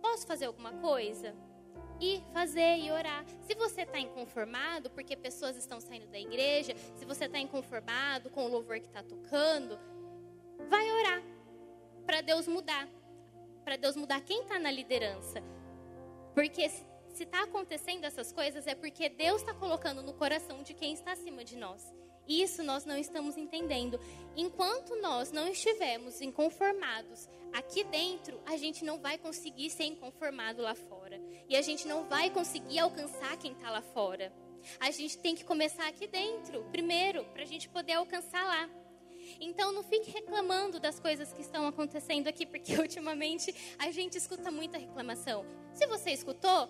Posso 0.00 0.26
fazer 0.26 0.46
alguma 0.46 0.72
coisa? 0.74 1.34
E 2.00 2.22
fazer 2.32 2.78
e 2.78 2.90
orar. 2.90 3.24
Se 3.40 3.54
você 3.54 3.82
está 3.82 3.98
inconformado 3.98 4.90
porque 4.90 5.16
pessoas 5.16 5.56
estão 5.56 5.80
saindo 5.80 6.06
da 6.06 6.18
igreja, 6.18 6.74
se 6.96 7.04
você 7.04 7.24
está 7.24 7.38
inconformado 7.38 8.30
com 8.30 8.44
o 8.44 8.48
louvor 8.48 8.78
que 8.78 8.86
está 8.86 9.02
tocando, 9.02 9.78
vai 10.68 10.90
orar 10.90 11.22
para 12.06 12.20
Deus 12.20 12.46
mudar, 12.46 12.88
para 13.64 13.76
Deus 13.76 13.96
mudar 13.96 14.20
quem 14.22 14.42
está 14.42 14.58
na 14.58 14.70
liderança. 14.70 15.42
Porque 16.34 16.68
se 16.68 17.24
está 17.24 17.42
acontecendo 17.42 18.04
essas 18.04 18.32
coisas 18.32 18.66
é 18.66 18.74
porque 18.74 19.08
Deus 19.08 19.40
está 19.40 19.52
colocando 19.52 20.02
no 20.02 20.14
coração 20.14 20.62
de 20.62 20.72
quem 20.72 20.94
está 20.94 21.12
acima 21.12 21.44
de 21.44 21.56
nós. 21.56 21.92
Isso 22.28 22.62
nós 22.62 22.84
não 22.84 22.98
estamos 22.98 23.36
entendendo. 23.36 23.98
Enquanto 24.36 24.94
nós 24.96 25.32
não 25.32 25.48
estivermos 25.48 26.20
inconformados 26.20 27.28
aqui 27.52 27.82
dentro, 27.84 28.38
a 28.44 28.56
gente 28.56 28.84
não 28.84 28.98
vai 28.98 29.16
conseguir 29.16 29.70
ser 29.70 29.84
inconformado 29.84 30.60
lá 30.60 30.74
fora. 30.74 31.18
E 31.48 31.56
a 31.56 31.62
gente 31.62 31.88
não 31.88 32.06
vai 32.06 32.30
conseguir 32.30 32.78
alcançar 32.80 33.36
quem 33.38 33.52
está 33.52 33.70
lá 33.70 33.80
fora. 33.80 34.32
A 34.78 34.90
gente 34.90 35.16
tem 35.18 35.34
que 35.34 35.44
começar 35.44 35.88
aqui 35.88 36.06
dentro, 36.06 36.64
primeiro, 36.70 37.24
para 37.26 37.42
a 37.42 37.46
gente 37.46 37.68
poder 37.68 37.94
alcançar 37.94 38.44
lá. 38.44 38.68
Então 39.40 39.72
não 39.72 39.82
fique 39.82 40.10
reclamando 40.10 40.78
das 40.80 40.98
coisas 41.00 41.32
que 41.32 41.40
estão 41.40 41.66
acontecendo 41.66 42.28
aqui, 42.28 42.44
porque 42.44 42.74
ultimamente 42.78 43.54
a 43.78 43.90
gente 43.90 44.18
escuta 44.18 44.50
muita 44.50 44.78
reclamação. 44.78 45.44
Se 45.72 45.86
você 45.86 46.10
escutou, 46.10 46.68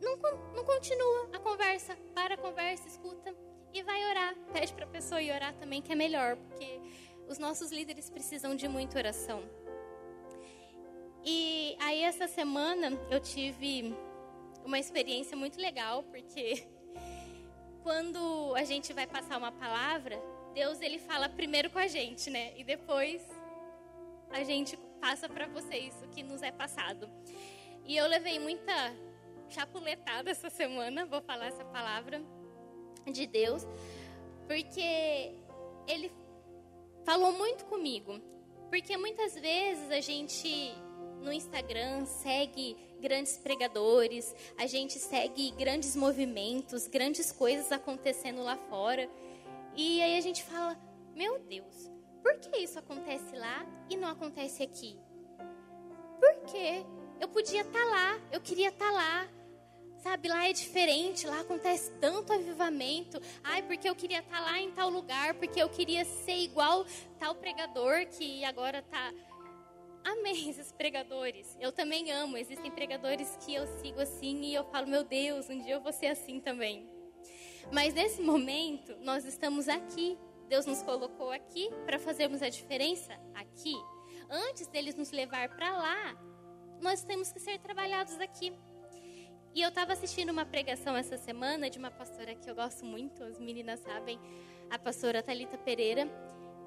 não, 0.00 0.16
não 0.54 0.64
continua 0.64 1.30
a 1.32 1.38
conversa, 1.38 1.96
para 2.14 2.34
a 2.34 2.38
conversa, 2.38 2.86
escuta 2.88 3.34
e 3.74 3.82
vai 3.82 4.08
orar. 4.08 4.34
Pede 4.52 4.72
para 4.72 4.84
a 4.84 4.88
pessoa 4.88 5.20
ir 5.20 5.32
orar 5.32 5.52
também, 5.54 5.82
que 5.82 5.92
é 5.92 5.96
melhor, 5.96 6.36
porque 6.36 6.80
os 7.28 7.38
nossos 7.38 7.72
líderes 7.72 8.08
precisam 8.08 8.54
de 8.54 8.68
muita 8.68 8.96
oração. 8.96 9.42
E 11.24 11.76
aí, 11.80 12.02
essa 12.02 12.28
semana, 12.28 12.92
eu 13.10 13.18
tive 13.18 13.94
uma 14.64 14.78
experiência 14.78 15.36
muito 15.36 15.60
legal, 15.60 16.04
porque 16.04 16.66
quando 17.82 18.54
a 18.54 18.62
gente 18.62 18.92
vai 18.92 19.06
passar 19.06 19.36
uma 19.38 19.50
palavra, 19.50 20.16
Deus 20.54 20.80
ele 20.80 20.98
fala 20.98 21.28
primeiro 21.28 21.68
com 21.68 21.78
a 21.78 21.88
gente, 21.88 22.30
né? 22.30 22.52
E 22.56 22.62
depois 22.62 23.22
a 24.30 24.44
gente 24.44 24.76
passa 25.00 25.28
para 25.28 25.46
vocês 25.48 26.00
o 26.02 26.08
que 26.08 26.22
nos 26.22 26.42
é 26.42 26.52
passado. 26.52 27.10
E 27.84 27.96
eu 27.96 28.06
levei 28.06 28.38
muita 28.38 28.72
chapuletada 29.48 30.30
essa 30.30 30.48
semana, 30.48 31.04
vou 31.04 31.20
falar 31.20 31.46
essa 31.46 31.64
palavra, 31.64 32.22
de 33.10 33.26
Deus, 33.26 33.66
porque 34.46 35.32
Ele 35.86 36.10
falou 37.04 37.32
muito 37.32 37.64
comigo. 37.66 38.20
Porque 38.70 38.96
muitas 38.96 39.34
vezes 39.34 39.90
a 39.90 40.00
gente 40.00 40.74
no 41.20 41.32
Instagram 41.32 42.04
segue 42.04 42.76
grandes 43.00 43.36
pregadores, 43.36 44.34
a 44.58 44.66
gente 44.66 44.98
segue 44.98 45.50
grandes 45.52 45.94
movimentos, 45.94 46.86
grandes 46.86 47.30
coisas 47.30 47.70
acontecendo 47.70 48.42
lá 48.42 48.56
fora. 48.56 49.08
E 49.76 50.02
aí 50.02 50.16
a 50.16 50.20
gente 50.20 50.42
fala: 50.42 50.78
Meu 51.14 51.38
Deus, 51.38 51.90
por 52.22 52.36
que 52.38 52.56
isso 52.58 52.78
acontece 52.78 53.34
lá 53.36 53.66
e 53.88 53.96
não 53.96 54.08
acontece 54.08 54.62
aqui? 54.62 54.98
Por 56.18 56.50
quê? 56.50 56.84
Eu 57.20 57.28
podia 57.28 57.60
estar 57.60 57.78
tá 57.78 57.84
lá, 57.84 58.20
eu 58.32 58.40
queria 58.40 58.68
estar 58.68 58.86
tá 58.86 58.92
lá, 58.92 59.28
Sabe, 60.04 60.28
lá 60.28 60.46
é 60.46 60.52
diferente, 60.52 61.26
lá 61.26 61.40
acontece 61.40 61.90
tanto 61.92 62.30
avivamento. 62.30 63.18
Ai, 63.42 63.62
porque 63.62 63.88
eu 63.88 63.96
queria 63.96 64.18
estar 64.18 64.36
tá 64.36 64.44
lá 64.44 64.60
em 64.60 64.70
tal 64.70 64.90
lugar, 64.90 65.32
porque 65.32 65.62
eu 65.62 65.68
queria 65.70 66.04
ser 66.04 66.36
igual 66.36 66.84
tal 67.18 67.34
pregador 67.34 68.06
que 68.08 68.44
agora 68.44 68.80
está. 68.80 69.14
Amém 70.04 70.44
esses 70.50 70.70
pregadores. 70.72 71.56
Eu 71.58 71.72
também 71.72 72.10
amo. 72.10 72.36
Existem 72.36 72.70
pregadores 72.70 73.34
que 73.46 73.54
eu 73.54 73.66
sigo 73.78 73.98
assim 73.98 74.42
e 74.42 74.54
eu 74.54 74.64
falo, 74.64 74.86
meu 74.86 75.02
Deus, 75.02 75.48
um 75.48 75.58
dia 75.58 75.72
eu 75.72 75.80
vou 75.80 75.90
ser 75.90 76.08
assim 76.08 76.38
também. 76.38 76.86
Mas 77.72 77.94
nesse 77.94 78.20
momento, 78.20 78.94
nós 79.00 79.24
estamos 79.24 79.70
aqui. 79.70 80.18
Deus 80.50 80.66
nos 80.66 80.82
colocou 80.82 81.32
aqui 81.32 81.70
para 81.86 81.98
fazermos 81.98 82.42
a 82.42 82.50
diferença 82.50 83.18
aqui. 83.34 83.74
Antes 84.28 84.66
deles 84.66 84.96
nos 84.96 85.12
levar 85.12 85.48
para 85.56 85.72
lá, 85.72 86.14
nós 86.82 87.02
temos 87.02 87.32
que 87.32 87.40
ser 87.40 87.58
trabalhados 87.58 88.20
aqui. 88.20 88.52
E 89.54 89.62
eu 89.62 89.68
estava 89.68 89.92
assistindo 89.92 90.30
uma 90.30 90.44
pregação 90.44 90.96
essa 90.96 91.16
semana 91.16 91.70
de 91.70 91.78
uma 91.78 91.90
pastora 91.90 92.34
que 92.34 92.50
eu 92.50 92.56
gosto 92.56 92.84
muito, 92.84 93.22
as 93.22 93.38
meninas 93.38 93.78
sabem, 93.80 94.18
a 94.68 94.76
pastora 94.76 95.22
Talita 95.22 95.56
Pereira, 95.56 96.08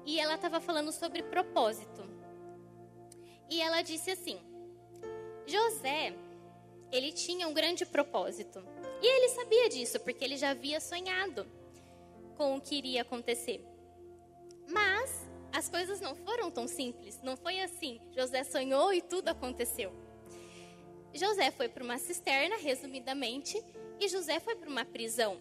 e 0.06 0.18
ela 0.18 0.36
estava 0.36 0.58
falando 0.58 0.90
sobre 0.90 1.22
propósito. 1.22 2.02
E 3.50 3.60
ela 3.60 3.82
disse 3.82 4.10
assim: 4.10 4.40
José, 5.46 6.14
ele 6.90 7.12
tinha 7.12 7.46
um 7.46 7.52
grande 7.52 7.84
propósito. 7.84 8.64
E 9.02 9.06
ele 9.06 9.28
sabia 9.28 9.68
disso, 9.68 10.00
porque 10.00 10.24
ele 10.24 10.38
já 10.38 10.50
havia 10.50 10.80
sonhado 10.80 11.46
com 12.38 12.56
o 12.56 12.60
que 12.60 12.76
iria 12.76 13.02
acontecer. 13.02 13.62
Mas 14.66 15.28
as 15.52 15.68
coisas 15.68 16.00
não 16.00 16.14
foram 16.14 16.50
tão 16.50 16.66
simples. 16.66 17.20
Não 17.22 17.36
foi 17.36 17.60
assim. 17.60 18.00
José 18.16 18.44
sonhou 18.44 18.94
e 18.94 19.02
tudo 19.02 19.28
aconteceu. 19.28 20.07
José 21.14 21.50
foi 21.50 21.68
para 21.68 21.84
uma 21.84 21.98
cisterna, 21.98 22.56
resumidamente, 22.56 23.62
e 24.00 24.08
José 24.08 24.38
foi 24.40 24.54
para 24.56 24.68
uma 24.68 24.84
prisão. 24.84 25.38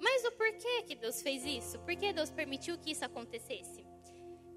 Mas 0.00 0.24
o 0.24 0.32
porquê 0.32 0.82
que 0.86 0.94
Deus 0.94 1.20
fez 1.20 1.44
isso? 1.44 1.78
Por 1.80 1.94
que 1.94 2.12
Deus 2.12 2.30
permitiu 2.30 2.78
que 2.78 2.90
isso 2.90 3.04
acontecesse? 3.04 3.86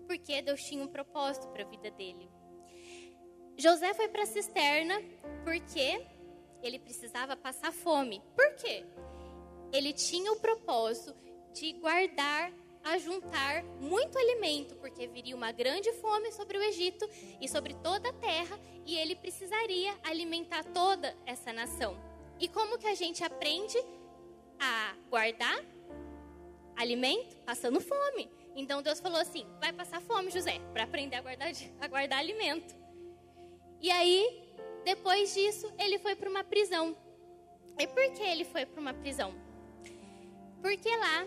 Porque 0.07 0.41
Deus 0.41 0.61
tinha 0.63 0.83
um 0.83 0.87
propósito 0.87 1.47
para 1.49 1.63
a 1.63 1.67
vida 1.67 1.91
dele. 1.91 2.29
José 3.57 3.93
foi 3.93 4.07
para 4.07 4.23
a 4.23 4.25
cisterna 4.25 4.95
porque 5.43 6.05
ele 6.63 6.79
precisava 6.79 7.35
passar 7.35 7.73
fome. 7.73 8.21
Por 8.35 8.55
quê? 8.55 8.85
Ele 9.71 9.91
tinha 9.91 10.31
o 10.31 10.39
propósito 10.39 11.13
de 11.51 11.73
guardar, 11.73 12.51
ajuntar 12.83 13.63
muito 13.79 14.17
alimento, 14.17 14.75
porque 14.75 15.07
viria 15.07 15.35
uma 15.35 15.51
grande 15.51 15.91
fome 15.93 16.31
sobre 16.31 16.57
o 16.57 16.63
Egito 16.63 17.07
e 17.39 17.47
sobre 17.47 17.73
toda 17.75 18.09
a 18.09 18.13
terra, 18.13 18.59
e 18.85 18.95
ele 18.95 19.15
precisaria 19.15 19.97
alimentar 20.03 20.63
toda 20.65 21.15
essa 21.25 21.53
nação. 21.53 21.97
E 22.39 22.47
como 22.47 22.77
que 22.77 22.87
a 22.87 22.95
gente 22.95 23.23
aprende 23.23 23.77
a 24.59 24.95
guardar 25.09 25.63
alimento? 26.75 27.37
Passando 27.37 27.79
fome. 27.79 28.29
Então 28.55 28.81
Deus 28.81 28.99
falou 28.99 29.19
assim: 29.19 29.45
vai 29.59 29.71
passar 29.71 30.01
fome, 30.01 30.29
José, 30.29 30.59
para 30.73 30.83
aprender 30.83 31.15
a 31.15 31.21
guardar, 31.21 31.49
a 31.79 31.87
guardar 31.87 32.19
alimento. 32.19 32.75
E 33.79 33.91
aí, 33.91 34.43
depois 34.83 35.33
disso, 35.33 35.71
ele 35.77 35.99
foi 35.99 36.15
para 36.15 36.29
uma 36.29 36.43
prisão. 36.43 36.95
E 37.77 37.87
por 37.87 38.11
que 38.13 38.21
ele 38.21 38.45
foi 38.45 38.65
para 38.65 38.79
uma 38.79 38.93
prisão? 38.93 39.33
Porque 40.61 40.95
lá, 40.95 41.25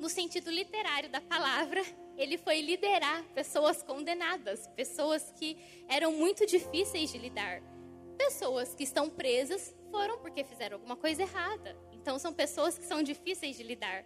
no 0.00 0.08
sentido 0.08 0.50
literário 0.50 1.10
da 1.10 1.20
palavra, 1.20 1.82
ele 2.16 2.38
foi 2.38 2.62
liderar 2.62 3.22
pessoas 3.34 3.82
condenadas, 3.82 4.66
pessoas 4.68 5.30
que 5.38 5.58
eram 5.88 6.12
muito 6.12 6.46
difíceis 6.46 7.12
de 7.12 7.18
lidar. 7.18 7.62
Pessoas 8.16 8.74
que 8.74 8.82
estão 8.82 9.08
presas 9.10 9.74
foram 9.90 10.18
porque 10.18 10.42
fizeram 10.42 10.76
alguma 10.76 10.96
coisa 10.96 11.22
errada. 11.22 11.76
Então 11.92 12.18
são 12.18 12.32
pessoas 12.32 12.78
que 12.78 12.84
são 12.84 13.02
difíceis 13.02 13.56
de 13.56 13.62
lidar. 13.62 14.04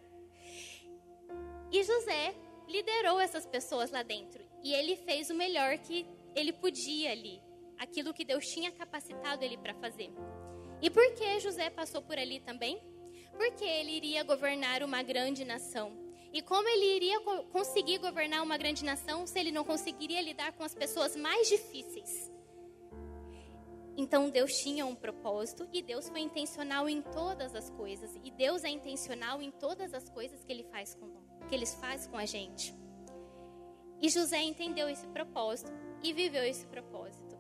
E 1.71 1.83
José 1.83 2.35
liderou 2.69 3.21
essas 3.21 3.47
pessoas 3.47 3.91
lá 3.91 4.03
dentro. 4.03 4.45
E 4.63 4.73
ele 4.73 4.97
fez 4.97 5.31
o 5.31 5.35
melhor 5.35 5.79
que 5.79 6.07
ele 6.35 6.53
podia 6.53 7.13
ali 7.13 7.41
aquilo 7.79 8.15
que 8.15 8.25
Deus 8.25 8.47
tinha 8.47 8.71
capacitado 8.73 9.45
ele 9.45 9.57
para 9.57 9.75
fazer. 9.75 10.11
E 10.83 10.91
por 10.91 11.15
que 11.15 11.41
José 11.41 11.71
passou 11.71 12.03
por 12.03 12.19
ali 12.19 12.41
também? 12.41 12.81
Porque 13.37 13.65
ele 13.65 13.93
iria 13.93 14.23
governar 14.23 14.83
uma 14.83 15.03
grande 15.03 15.45
nação. 15.45 15.93
E 16.33 16.43
como 16.43 16.69
ele 16.69 16.97
iria 16.97 17.21
conseguir 17.53 17.99
governar 17.99 18.43
uma 18.43 18.57
grande 18.57 18.85
nação 18.85 19.27
se 19.27 19.39
ele 19.39 19.53
não 19.53 19.65
conseguiria 19.65 20.21
lidar 20.21 20.53
com 20.53 20.65
as 20.65 20.75
pessoas 20.75 21.15
mais 21.15 21.49
difíceis? 21.49 22.33
Então 23.97 24.29
Deus 24.29 24.53
tinha 24.59 24.85
um 24.85 24.95
propósito 24.95 25.69
e 25.73 25.81
Deus 25.81 26.09
foi 26.09 26.21
intencional 26.21 26.89
em 26.89 27.01
todas 27.01 27.55
as 27.55 27.71
coisas. 27.71 28.19
E 28.25 28.31
Deus 28.31 28.65
é 28.65 28.69
intencional 28.69 29.41
em 29.41 29.51
todas 29.53 29.95
as 29.95 30.09
coisas 30.09 30.43
que 30.45 30.53
ele 30.53 30.65
faz 30.65 30.95
com, 30.95 31.09
que 31.49 31.55
ele 31.55 31.67
faz 31.67 32.07
com 32.07 32.17
a 32.17 32.27
gente. 32.27 32.75
E 34.01 34.09
José 34.11 34.43
entendeu 34.43 34.89
esse 34.89 35.07
propósito 35.09 35.73
e 36.03 36.13
viveu 36.13 36.45
esse 36.45 36.67
propósito. 36.67 37.39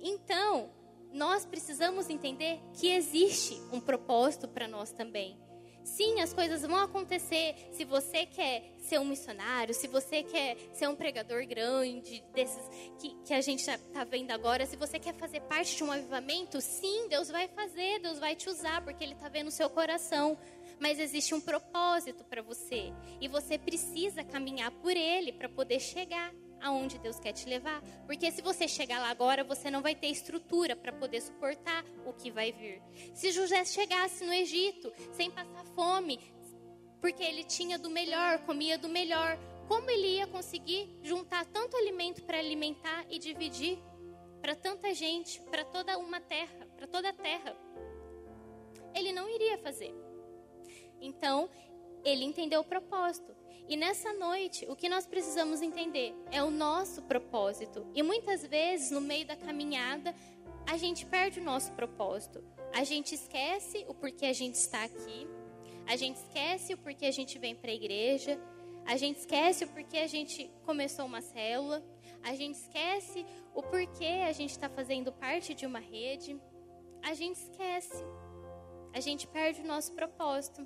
Então, 0.00 0.70
nós 1.12 1.44
precisamos 1.44 2.08
entender 2.10 2.60
que 2.74 2.88
existe 2.88 3.60
um 3.72 3.80
propósito 3.80 4.48
para 4.48 4.68
nós 4.68 4.92
também. 4.92 5.38
Sim, 5.86 6.20
as 6.20 6.34
coisas 6.34 6.62
vão 6.62 6.78
acontecer. 6.80 7.54
Se 7.70 7.84
você 7.84 8.26
quer 8.26 8.74
ser 8.78 8.98
um 8.98 9.04
missionário, 9.04 9.72
se 9.72 9.86
você 9.86 10.20
quer 10.20 10.56
ser 10.72 10.88
um 10.88 10.96
pregador 10.96 11.46
grande, 11.46 12.24
desses 12.34 12.68
que, 12.98 13.14
que 13.24 13.32
a 13.32 13.40
gente 13.40 13.60
está 13.60 14.02
vendo 14.02 14.32
agora, 14.32 14.66
se 14.66 14.76
você 14.76 14.98
quer 14.98 15.14
fazer 15.14 15.42
parte 15.42 15.76
de 15.76 15.84
um 15.84 15.92
avivamento, 15.92 16.60
sim, 16.60 17.06
Deus 17.08 17.28
vai 17.28 17.46
fazer, 17.46 18.00
Deus 18.00 18.18
vai 18.18 18.34
te 18.34 18.50
usar, 18.50 18.82
porque 18.82 19.04
Ele 19.04 19.12
está 19.12 19.28
vendo 19.28 19.46
o 19.46 19.52
seu 19.52 19.70
coração. 19.70 20.36
Mas 20.80 20.98
existe 20.98 21.32
um 21.34 21.40
propósito 21.40 22.24
para 22.24 22.42
você. 22.42 22.92
E 23.20 23.28
você 23.28 23.56
precisa 23.56 24.24
caminhar 24.24 24.72
por 24.72 24.94
ele 24.94 25.32
para 25.32 25.48
poder 25.48 25.80
chegar 25.80 26.34
aonde 26.60 26.98
Deus 26.98 27.18
quer 27.18 27.32
te 27.32 27.48
levar. 27.48 27.82
Porque 28.06 28.30
se 28.30 28.42
você 28.42 28.66
chegar 28.66 28.98
lá 28.98 29.10
agora, 29.10 29.44
você 29.44 29.70
não 29.70 29.82
vai 29.82 29.94
ter 29.94 30.08
estrutura 30.08 30.74
para 30.74 30.92
poder 30.92 31.20
suportar 31.20 31.84
o 32.04 32.12
que 32.12 32.30
vai 32.30 32.52
vir. 32.52 32.82
Se 33.14 33.30
José 33.30 33.64
chegasse 33.64 34.24
no 34.24 34.32
Egito 34.32 34.92
sem 35.12 35.30
passar 35.30 35.64
fome, 35.74 36.20
porque 37.00 37.22
ele 37.22 37.44
tinha 37.44 37.78
do 37.78 37.90
melhor, 37.90 38.38
comia 38.40 38.78
do 38.78 38.88
melhor, 38.88 39.38
como 39.68 39.90
ele 39.90 40.16
ia 40.16 40.26
conseguir 40.26 40.98
juntar 41.02 41.44
tanto 41.46 41.76
alimento 41.76 42.22
para 42.22 42.38
alimentar 42.38 43.04
e 43.10 43.18
dividir 43.18 43.78
para 44.40 44.54
tanta 44.54 44.94
gente, 44.94 45.40
para 45.42 45.64
toda 45.64 45.98
uma 45.98 46.20
terra, 46.20 46.66
para 46.76 46.86
toda 46.86 47.08
a 47.08 47.12
terra? 47.12 47.56
Ele 48.94 49.12
não 49.12 49.28
iria 49.28 49.58
fazer. 49.58 49.94
Então, 51.00 51.50
ele 52.04 52.24
entendeu 52.24 52.60
o 52.60 52.64
propósito. 52.64 53.34
E 53.68 53.76
nessa 53.76 54.12
noite, 54.12 54.64
o 54.68 54.76
que 54.76 54.88
nós 54.88 55.06
precisamos 55.06 55.60
entender 55.60 56.14
é 56.30 56.40
o 56.40 56.52
nosso 56.52 57.02
propósito. 57.02 57.84
E 57.94 58.02
muitas 58.02 58.46
vezes, 58.46 58.92
no 58.92 59.00
meio 59.00 59.26
da 59.26 59.34
caminhada, 59.34 60.14
a 60.68 60.76
gente 60.76 61.04
perde 61.04 61.40
o 61.40 61.44
nosso 61.44 61.72
propósito. 61.72 62.44
A 62.72 62.84
gente 62.84 63.16
esquece 63.16 63.84
o 63.88 63.94
porquê 63.94 64.26
a 64.26 64.32
gente 64.32 64.54
está 64.54 64.84
aqui. 64.84 65.26
A 65.84 65.96
gente 65.96 66.16
esquece 66.16 66.74
o 66.74 66.78
porquê 66.78 67.06
a 67.06 67.10
gente 67.10 67.40
vem 67.40 67.56
para 67.56 67.72
a 67.72 67.74
igreja. 67.74 68.40
A 68.84 68.96
gente 68.96 69.18
esquece 69.18 69.64
o 69.64 69.68
porquê 69.68 69.98
a 69.98 70.06
gente 70.06 70.48
começou 70.64 71.04
uma 71.04 71.20
célula. 71.20 71.84
A 72.22 72.36
gente 72.36 72.54
esquece 72.54 73.26
o 73.52 73.64
porquê 73.64 74.22
a 74.28 74.32
gente 74.32 74.50
está 74.50 74.68
fazendo 74.68 75.10
parte 75.10 75.54
de 75.54 75.66
uma 75.66 75.80
rede. 75.80 76.40
A 77.02 77.14
gente 77.14 77.36
esquece. 77.36 78.04
A 78.92 79.00
gente 79.00 79.26
perde 79.26 79.60
o 79.60 79.66
nosso 79.66 79.92
propósito 79.92 80.64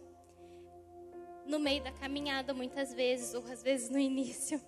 no 1.47 1.59
meio 1.59 1.83
da 1.83 1.93
caminhada, 1.93 2.55
muitas 2.55 2.93
vezes, 2.93 3.35
ou 3.35 3.45
às 3.51 3.63
vezes 3.63 3.91
no 3.91 3.99
início. 3.99 4.61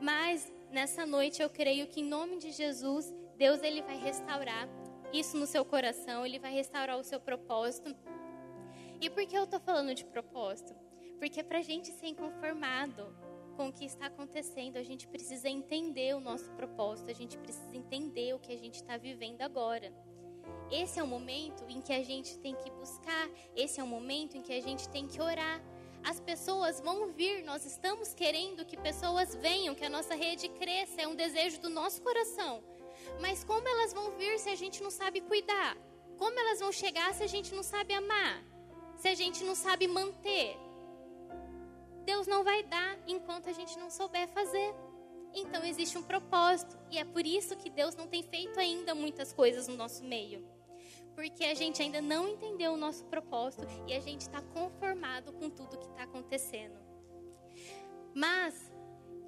Mas 0.00 0.52
nessa 0.70 1.06
noite 1.06 1.42
eu 1.42 1.48
creio 1.48 1.86
que 1.86 2.00
em 2.00 2.04
nome 2.04 2.38
de 2.38 2.50
Jesus, 2.50 3.14
Deus 3.36 3.62
ele 3.62 3.82
vai 3.82 3.98
restaurar 3.98 4.68
isso 5.12 5.36
no 5.36 5.46
seu 5.46 5.64
coração, 5.64 6.24
ele 6.24 6.38
vai 6.38 6.52
restaurar 6.52 6.98
o 6.98 7.04
seu 7.04 7.20
propósito. 7.20 7.94
E 9.00 9.08
por 9.10 9.24
que 9.26 9.36
eu 9.36 9.44
estou 9.44 9.60
falando 9.60 9.94
de 9.94 10.04
propósito? 10.04 10.74
Porque 11.18 11.42
para 11.42 11.58
a 11.58 11.62
gente 11.62 11.90
ser 11.92 12.08
inconformado 12.08 13.14
com 13.56 13.68
o 13.68 13.72
que 13.72 13.84
está 13.84 14.06
acontecendo, 14.06 14.76
a 14.76 14.82
gente 14.82 15.08
precisa 15.08 15.48
entender 15.48 16.14
o 16.14 16.20
nosso 16.20 16.50
propósito, 16.52 17.10
a 17.10 17.14
gente 17.14 17.38
precisa 17.38 17.74
entender 17.74 18.34
o 18.34 18.38
que 18.38 18.52
a 18.52 18.58
gente 18.58 18.74
está 18.74 18.96
vivendo 18.96 19.40
agora. 19.40 19.92
Esse 20.70 20.98
é 20.98 21.02
o 21.02 21.06
momento 21.06 21.64
em 21.68 21.80
que 21.80 21.92
a 21.92 22.02
gente 22.02 22.38
tem 22.38 22.54
que 22.54 22.70
buscar, 22.70 23.28
esse 23.54 23.80
é 23.80 23.84
o 23.84 23.86
momento 23.86 24.36
em 24.36 24.42
que 24.42 24.52
a 24.52 24.60
gente 24.60 24.88
tem 24.88 25.06
que 25.06 25.20
orar. 25.20 25.62
As 26.02 26.20
pessoas 26.20 26.80
vão 26.80 27.08
vir, 27.08 27.44
nós 27.44 27.64
estamos 27.64 28.14
querendo 28.14 28.64
que 28.64 28.76
pessoas 28.76 29.34
venham, 29.34 29.74
que 29.74 29.84
a 29.84 29.90
nossa 29.90 30.14
rede 30.14 30.48
cresça, 30.50 31.02
é 31.02 31.08
um 31.08 31.14
desejo 31.14 31.60
do 31.60 31.68
nosso 31.68 32.00
coração. 32.02 32.62
Mas 33.20 33.44
como 33.44 33.66
elas 33.66 33.92
vão 33.92 34.12
vir 34.12 34.38
se 34.38 34.48
a 34.48 34.54
gente 34.54 34.82
não 34.82 34.90
sabe 34.90 35.20
cuidar? 35.20 35.76
Como 36.18 36.38
elas 36.38 36.60
vão 36.60 36.72
chegar 36.72 37.12
se 37.14 37.22
a 37.22 37.26
gente 37.26 37.54
não 37.54 37.62
sabe 37.62 37.92
amar? 37.94 38.42
Se 38.96 39.08
a 39.08 39.14
gente 39.14 39.44
não 39.44 39.54
sabe 39.54 39.86
manter? 39.86 40.56
Deus 42.04 42.26
não 42.26 42.44
vai 42.44 42.62
dar 42.62 42.96
enquanto 43.06 43.48
a 43.48 43.52
gente 43.52 43.78
não 43.78 43.90
souber 43.90 44.28
fazer. 44.28 44.74
Então 45.36 45.62
existe 45.62 45.96
um 45.96 46.02
propósito, 46.02 46.76
e 46.90 46.98
é 46.98 47.04
por 47.04 47.24
isso 47.24 47.56
que 47.56 47.70
Deus 47.70 47.94
não 47.94 48.08
tem 48.08 48.22
feito 48.22 48.58
ainda 48.58 48.94
muitas 48.94 49.32
coisas 49.32 49.68
no 49.68 49.76
nosso 49.76 50.02
meio 50.02 50.56
porque 51.16 51.44
a 51.44 51.54
gente 51.54 51.80
ainda 51.80 52.02
não 52.02 52.28
entendeu 52.28 52.74
o 52.74 52.76
nosso 52.76 53.02
propósito 53.06 53.66
e 53.86 53.94
a 53.94 54.00
gente 54.00 54.20
está 54.20 54.42
conformado 54.42 55.32
com 55.32 55.48
tudo 55.48 55.78
que 55.78 55.86
está 55.86 56.02
acontecendo. 56.02 56.78
Mas 58.14 58.70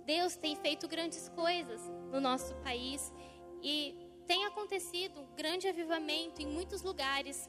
Deus 0.05 0.37
tem 0.37 0.55
feito 0.55 0.87
grandes 0.87 1.31
coisas 1.31 1.81
no 2.13 2.21
nosso 2.21 2.55
país 2.57 3.13
e 3.63 3.97
tem 4.27 4.45
acontecido 4.45 5.19
um 5.21 5.35
grande 5.35 5.67
avivamento 5.67 6.43
em 6.43 6.47
muitos 6.47 6.83
lugares. 6.83 7.49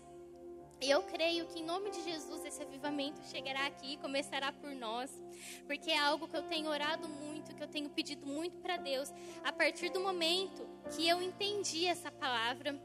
E 0.82 0.90
eu 0.90 1.04
creio 1.04 1.46
que 1.48 1.60
em 1.60 1.66
nome 1.66 1.92
de 1.92 2.02
Jesus 2.04 2.46
esse 2.46 2.62
avivamento 2.62 3.22
chegará 3.28 3.66
aqui, 3.66 3.98
começará 3.98 4.52
por 4.52 4.72
nós, 4.72 5.12
porque 5.68 5.92
é 5.92 5.98
algo 5.98 6.28
que 6.28 6.38
eu 6.38 6.44
tenho 6.44 6.70
orado 6.70 7.08
muito, 7.08 7.54
que 7.54 7.62
eu 7.62 7.68
tenho 7.68 7.90
pedido 7.90 8.26
muito 8.26 8.58
para 8.60 8.78
Deus, 8.78 9.12
a 9.44 9.52
partir 9.52 9.90
do 9.90 10.00
momento 10.00 10.66
que 10.96 11.08
eu 11.08 11.22
entendi 11.22 11.86
essa 11.86 12.10
palavra 12.10 12.80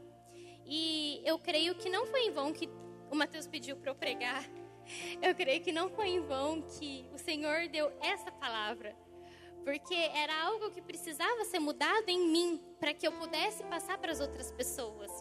e 0.65 1.21
eu 1.23 1.37
creio 1.37 1.75
que 1.75 1.89
não 1.89 2.05
foi 2.07 2.25
em 2.25 2.31
vão 2.31 2.51
que 2.51 2.67
o 3.11 3.15
Mateus 3.15 3.47
pediu 3.47 3.77
para 3.77 3.91
eu 3.91 3.95
pregar. 3.95 4.43
Eu 5.21 5.33
creio 5.33 5.63
que 5.63 5.71
não 5.71 5.89
foi 5.89 6.09
em 6.09 6.19
vão 6.19 6.61
que 6.61 7.07
o 7.13 7.17
Senhor 7.17 7.67
deu 7.69 7.91
essa 8.01 8.31
palavra. 8.31 8.95
porque 9.65 9.95
era 9.95 10.43
algo 10.43 10.69
que 10.69 10.79
precisava 10.79 11.43
ser 11.43 11.57
mudado 11.57 12.07
em 12.07 12.29
mim 12.29 12.61
para 12.79 12.93
que 12.93 13.07
eu 13.07 13.11
pudesse 13.11 13.63
passar 13.63 13.97
para 13.97 14.11
as 14.11 14.19
outras 14.19 14.51
pessoas. 14.51 15.11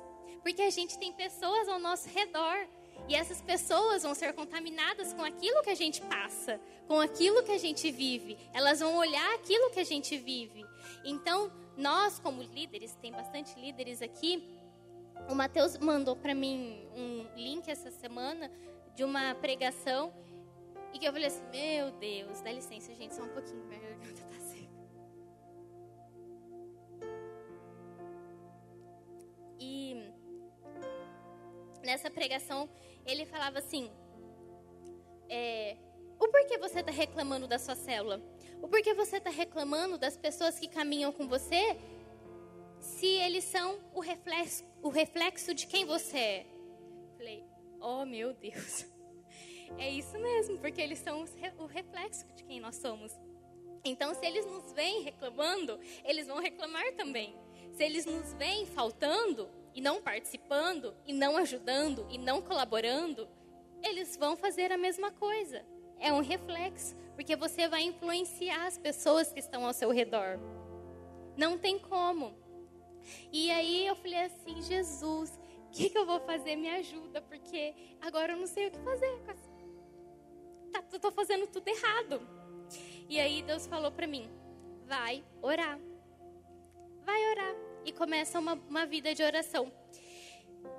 Porque 0.45 0.63
a 0.63 0.71
gente 0.71 0.99
tem 0.99 1.13
pessoas 1.13 1.69
ao 1.69 1.81
nosso 1.81 2.09
redor 2.09 2.69
e 3.09 3.15
essas 3.15 3.41
pessoas 3.41 4.03
vão 4.03 4.15
ser 4.15 4.33
contaminadas 4.35 5.13
com 5.15 5.25
aquilo 5.25 5.63
que 5.63 5.71
a 5.71 5.75
gente 5.75 6.01
passa, 6.03 6.61
com 6.87 7.01
aquilo 7.01 7.43
que 7.43 7.53
a 7.53 7.59
gente 7.59 7.91
vive. 7.91 8.39
Elas 8.53 8.79
vão 8.81 8.95
olhar 8.97 9.35
aquilo 9.35 9.71
que 9.71 9.81
a 9.81 9.85
gente 9.85 10.17
vive. 10.19 10.65
Então, 11.03 11.51
nós 11.77 12.19
como 12.19 12.43
líderes, 12.43 12.95
tem 13.01 13.11
bastante 13.11 13.59
líderes 13.59 14.03
aqui, 14.03 14.47
o 15.29 15.35
Mateus 15.35 15.79
mandou 15.79 16.15
para 16.15 16.35
mim 16.35 16.87
um 16.95 17.27
link 17.35 17.67
essa 17.69 17.91
semana 17.91 18.51
de 18.95 19.03
uma 19.03 19.35
pregação 19.35 20.13
e 20.93 20.99
que 20.99 21.07
eu 21.07 21.13
falei 21.13 21.27
assim: 21.27 21.43
Meu 21.51 21.91
Deus, 21.93 22.41
dá 22.43 22.53
licença, 22.53 22.95
gente, 22.95 23.15
só 23.15 23.23
um 23.23 23.29
pouquinho, 23.29 23.65
minha 23.65 23.81
garganta 23.81 24.23
tá 24.23 24.41
nessa 31.95 32.11
pregação 32.11 32.69
ele 33.07 33.25
falava 33.25 33.61
assim: 33.61 33.89
é, 35.29 35.77
O 36.19 36.29
porquê 36.29 36.59
você 36.59 36.81
está 36.81 36.91
reclamando 36.91 37.47
da 37.47 37.59
sua 37.59 37.77
célula? 37.77 38.21
O 38.61 38.67
porquê 38.67 38.93
você 38.95 39.19
está 39.19 39.31
reclamando 39.31 39.97
das 39.97 40.17
pessoas 40.17 40.59
que 40.59 40.67
caminham 40.67 41.13
com 41.13 41.29
você 41.29 41.79
se 42.81 43.07
eles 43.07 43.45
são 43.45 43.79
o 43.95 44.01
reflexo, 44.01 44.65
o 44.83 44.89
reflexo 44.89 45.55
de 45.55 45.67
quem 45.67 45.85
você 45.85 46.19
é? 46.19 46.47
Falei, 47.17 47.45
oh 47.81 48.05
meu 48.05 48.33
Deus. 48.35 48.87
É 49.79 49.91
isso 49.91 50.17
mesmo, 50.19 50.59
porque 50.59 50.81
eles 50.81 51.01
são 51.01 51.25
o 51.59 51.67
reflexo 51.67 52.25
de 52.37 52.45
quem 52.45 52.61
nós 52.61 52.77
somos. 52.77 53.11
Então, 53.83 54.15
se 54.15 54.25
eles 54.25 54.47
nos 54.47 54.73
veem 54.73 55.03
reclamando, 55.03 55.81
eles 56.05 56.29
vão 56.29 56.39
reclamar 56.39 56.93
também. 56.93 57.35
Se 57.73 57.83
eles 57.83 58.05
nos 58.05 58.35
veem 58.35 58.67
faltando 58.67 59.51
e 59.75 59.81
não 59.81 60.01
participando, 60.01 60.95
e 61.07 61.13
não 61.13 61.37
ajudando, 61.37 62.07
e 62.09 62.17
não 62.17 62.41
colaborando, 62.41 63.29
eles 63.83 64.17
vão 64.17 64.37
fazer 64.37 64.71
a 64.73 64.79
mesma 64.79 65.11
coisa. 65.11 65.65
É 65.99 66.13
um 66.13 66.21
reflexo, 66.21 66.97
porque 67.15 67.37
você 67.37 67.69
vai 67.69 67.83
influenciar 67.83 68.67
as 68.67 68.79
pessoas 68.79 69.33
que 69.33 69.41
estão 69.41 69.67
ao 69.67 69.73
seu 69.73 69.91
redor. 69.91 70.39
Não 71.37 71.59
tem 71.59 71.79
como. 71.79 72.35
E 73.33 73.51
aí 73.51 73.87
eu 73.87 73.97
falei 73.97 74.21
assim, 74.21 74.63
Jesus, 74.63 75.39
o 75.67 75.71
que, 75.71 75.91
que 75.91 75.99
eu 75.99 76.07
vou 76.07 76.21
fazer? 76.21 76.57
Me 76.57 76.71
ajuda, 76.71 77.21
porque 77.21 77.75
agora 78.01 78.33
eu 78.33 78.39
não 78.39 78.47
sei 78.47 78.69
o 78.69 78.71
que 78.71 78.79
fazer. 78.79 79.21
Tá, 80.73 80.83
eu 80.93 81.01
tô 81.01 81.11
fazendo 81.11 81.47
tudo 81.47 81.69
errado. 81.69 82.21
E 83.09 83.19
aí 83.21 83.43
Deus 83.43 83.67
falou 83.67 83.91
para 83.91 84.07
mim, 84.07 84.31
vai 84.87 85.25
orar. 85.43 85.79
Vai 87.05 87.31
orar. 87.31 87.74
E 87.85 87.93
começa 87.93 88.39
uma, 88.39 88.55
uma 88.55 88.87
vida 88.87 89.15
de 89.15 89.23
oração. 89.23 89.73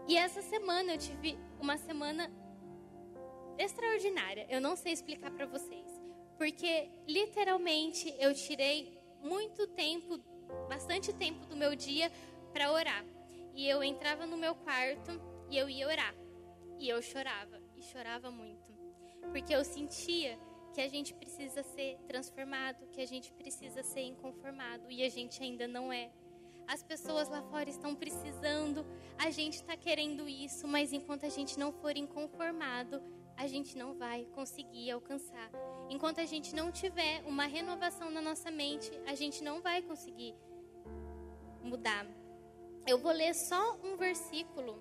E 0.07 0.17
essa 0.17 0.41
semana 0.41 0.93
eu 0.93 0.97
tive 0.97 1.37
uma 1.59 1.77
semana 1.77 2.31
extraordinária. 3.57 4.45
Eu 4.49 4.59
não 4.59 4.75
sei 4.75 4.93
explicar 4.93 5.31
para 5.31 5.45
vocês. 5.45 5.85
Porque 6.37 6.89
literalmente 7.07 8.13
eu 8.19 8.33
tirei 8.33 8.99
muito 9.21 9.67
tempo 9.67 10.17
bastante 10.67 11.13
tempo 11.13 11.45
do 11.45 11.55
meu 11.55 11.75
dia 11.75 12.11
para 12.53 12.71
orar. 12.71 13.05
E 13.53 13.67
eu 13.67 13.83
entrava 13.83 14.25
no 14.25 14.37
meu 14.37 14.55
quarto 14.55 15.11
e 15.49 15.57
eu 15.57 15.69
ia 15.69 15.87
orar. 15.87 16.15
E 16.77 16.89
eu 16.89 17.01
chorava, 17.01 17.61
e 17.75 17.81
chorava 17.81 18.29
muito. 18.29 18.73
Porque 19.31 19.55
eu 19.55 19.63
sentia 19.63 20.37
que 20.73 20.81
a 20.81 20.89
gente 20.89 21.13
precisa 21.13 21.63
ser 21.63 21.97
transformado, 22.05 22.85
que 22.87 22.99
a 22.99 23.05
gente 23.05 23.31
precisa 23.31 23.81
ser 23.81 24.01
inconformado 24.01 24.91
e 24.91 25.03
a 25.03 25.09
gente 25.09 25.41
ainda 25.41 25.67
não 25.67 25.91
é. 25.91 26.11
As 26.67 26.82
pessoas 26.82 27.30
lá 27.30 27.41
fora 27.43 27.69
estão 27.69 27.95
precisando, 27.95 28.86
a 29.17 29.30
gente 29.30 29.56
está 29.56 29.78
querendo 29.78 30.28
isso, 30.28 30.67
mas 30.67 30.93
enquanto 30.93 31.25
a 31.25 31.30
gente 31.30 31.60
não 31.60 31.71
for 31.71 31.95
inconformado, 31.95 33.01
a 33.38 33.47
gente 33.47 33.78
não 33.78 33.93
vai 33.93 34.25
conseguir 34.34 34.91
alcançar. 34.91 35.51
Enquanto 35.89 36.19
a 36.19 36.25
gente 36.25 36.56
não 36.56 36.71
tiver 36.71 37.23
uma 37.25 37.45
renovação 37.45 38.10
na 38.10 38.21
nossa 38.21 38.49
mente, 38.49 38.91
a 39.06 39.13
gente 39.13 39.43
não 39.43 39.62
vai 39.62 39.82
conseguir 39.82 40.36
mudar. 41.62 42.06
Eu 42.88 42.97
vou 42.97 43.12
ler 43.12 43.34
só 43.34 43.78
um 43.84 43.95
versículo 43.97 44.80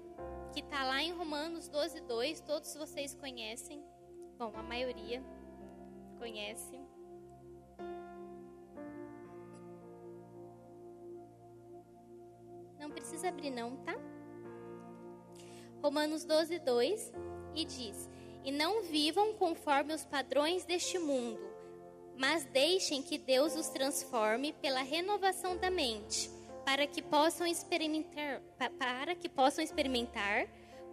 que 0.52 0.60
está 0.60 0.84
lá 0.84 1.02
em 1.02 1.12
Romanos 1.12 1.68
12, 1.68 2.00
2. 2.02 2.40
Todos 2.42 2.74
vocês 2.74 3.14
conhecem. 3.14 3.82
Bom, 4.38 4.52
a 4.54 4.62
maioria 4.62 5.22
conhece. 6.18 6.83
Não 12.78 12.90
precisa 12.90 13.28
abrir, 13.28 13.50
não, 13.50 13.76
tá? 13.78 13.94
Romanos 15.82 16.24
12, 16.24 16.58
2 16.60 17.12
e 17.54 17.64
diz: 17.64 18.08
E 18.44 18.50
não 18.50 18.82
vivam 18.82 19.34
conforme 19.34 19.92
os 19.94 20.04
padrões 20.04 20.64
deste 20.64 20.98
mundo, 20.98 21.40
mas 22.16 22.44
deixem 22.46 23.02
que 23.02 23.18
Deus 23.18 23.54
os 23.54 23.68
transforme 23.68 24.52
pela 24.54 24.82
renovação 24.82 25.56
da 25.56 25.70
mente 25.70 26.30
para 26.64 26.86
que 26.86 27.02
possam 27.02 27.46
experimentar, 27.46 28.40
para 28.78 29.14
que 29.14 29.28
possam 29.28 29.62
experimentar 29.62 30.48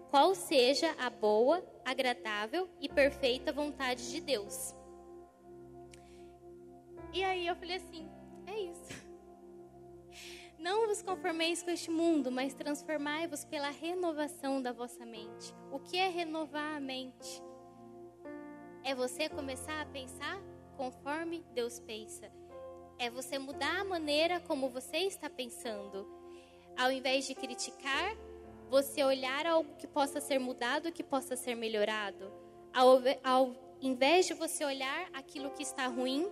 qual 0.10 0.36
seja 0.36 0.94
a 1.00 1.10
boa, 1.10 1.64
agradável 1.86 2.70
e 2.82 2.90
perfeita 2.90 3.54
vontade 3.54 4.12
de 4.12 4.20
Deus. 4.20 4.76
E 7.14 7.24
aí 7.24 7.48
eu 7.48 7.56
falei 7.56 7.78
assim: 7.78 8.10
é 8.46 8.60
isso. 8.60 9.01
Não 10.62 10.88
vos 10.88 11.02
conformeis 11.02 11.62
com 11.62 11.72
este 11.72 11.92
mundo, 11.92 12.32
mas 12.32 12.54
transformai-vos 12.54 13.44
pela 13.44 13.70
renovação 13.70 14.62
da 14.62 14.72
vossa 14.72 15.06
mente. 15.06 15.54
O 15.72 15.80
que 15.80 15.98
é 15.98 16.08
renovar 16.08 16.78
a 16.78 16.80
mente? 16.80 17.44
É 18.84 18.96
você 18.96 19.28
começar 19.28 19.82
a 19.82 19.86
pensar 19.86 20.40
conforme 20.78 21.44
Deus 21.54 21.80
pensa 21.80 22.32
é 23.02 23.10
você 23.10 23.40
mudar 23.40 23.82
a 23.82 23.84
maneira 23.84 24.40
como 24.40 24.70
você 24.70 24.98
está 24.98 25.28
pensando. 25.28 26.08
Ao 26.78 26.92
invés 26.92 27.26
de 27.26 27.34
criticar, 27.34 28.16
você 28.70 29.04
olhar 29.04 29.48
algo 29.48 29.76
que 29.76 29.88
possa 29.88 30.22
ser 30.22 30.40
mudado, 30.40 30.92
que 30.92 31.02
possa 31.02 31.36
ser 31.36 31.56
melhorado. 31.56 32.32
Ao, 32.72 33.00
ao 33.24 33.56
invés 33.82 34.28
de 34.28 34.36
você 34.36 34.64
olhar 34.64 35.10
aquilo 35.14 35.50
que 35.50 35.64
está 35.64 35.88
ruim, 35.88 36.32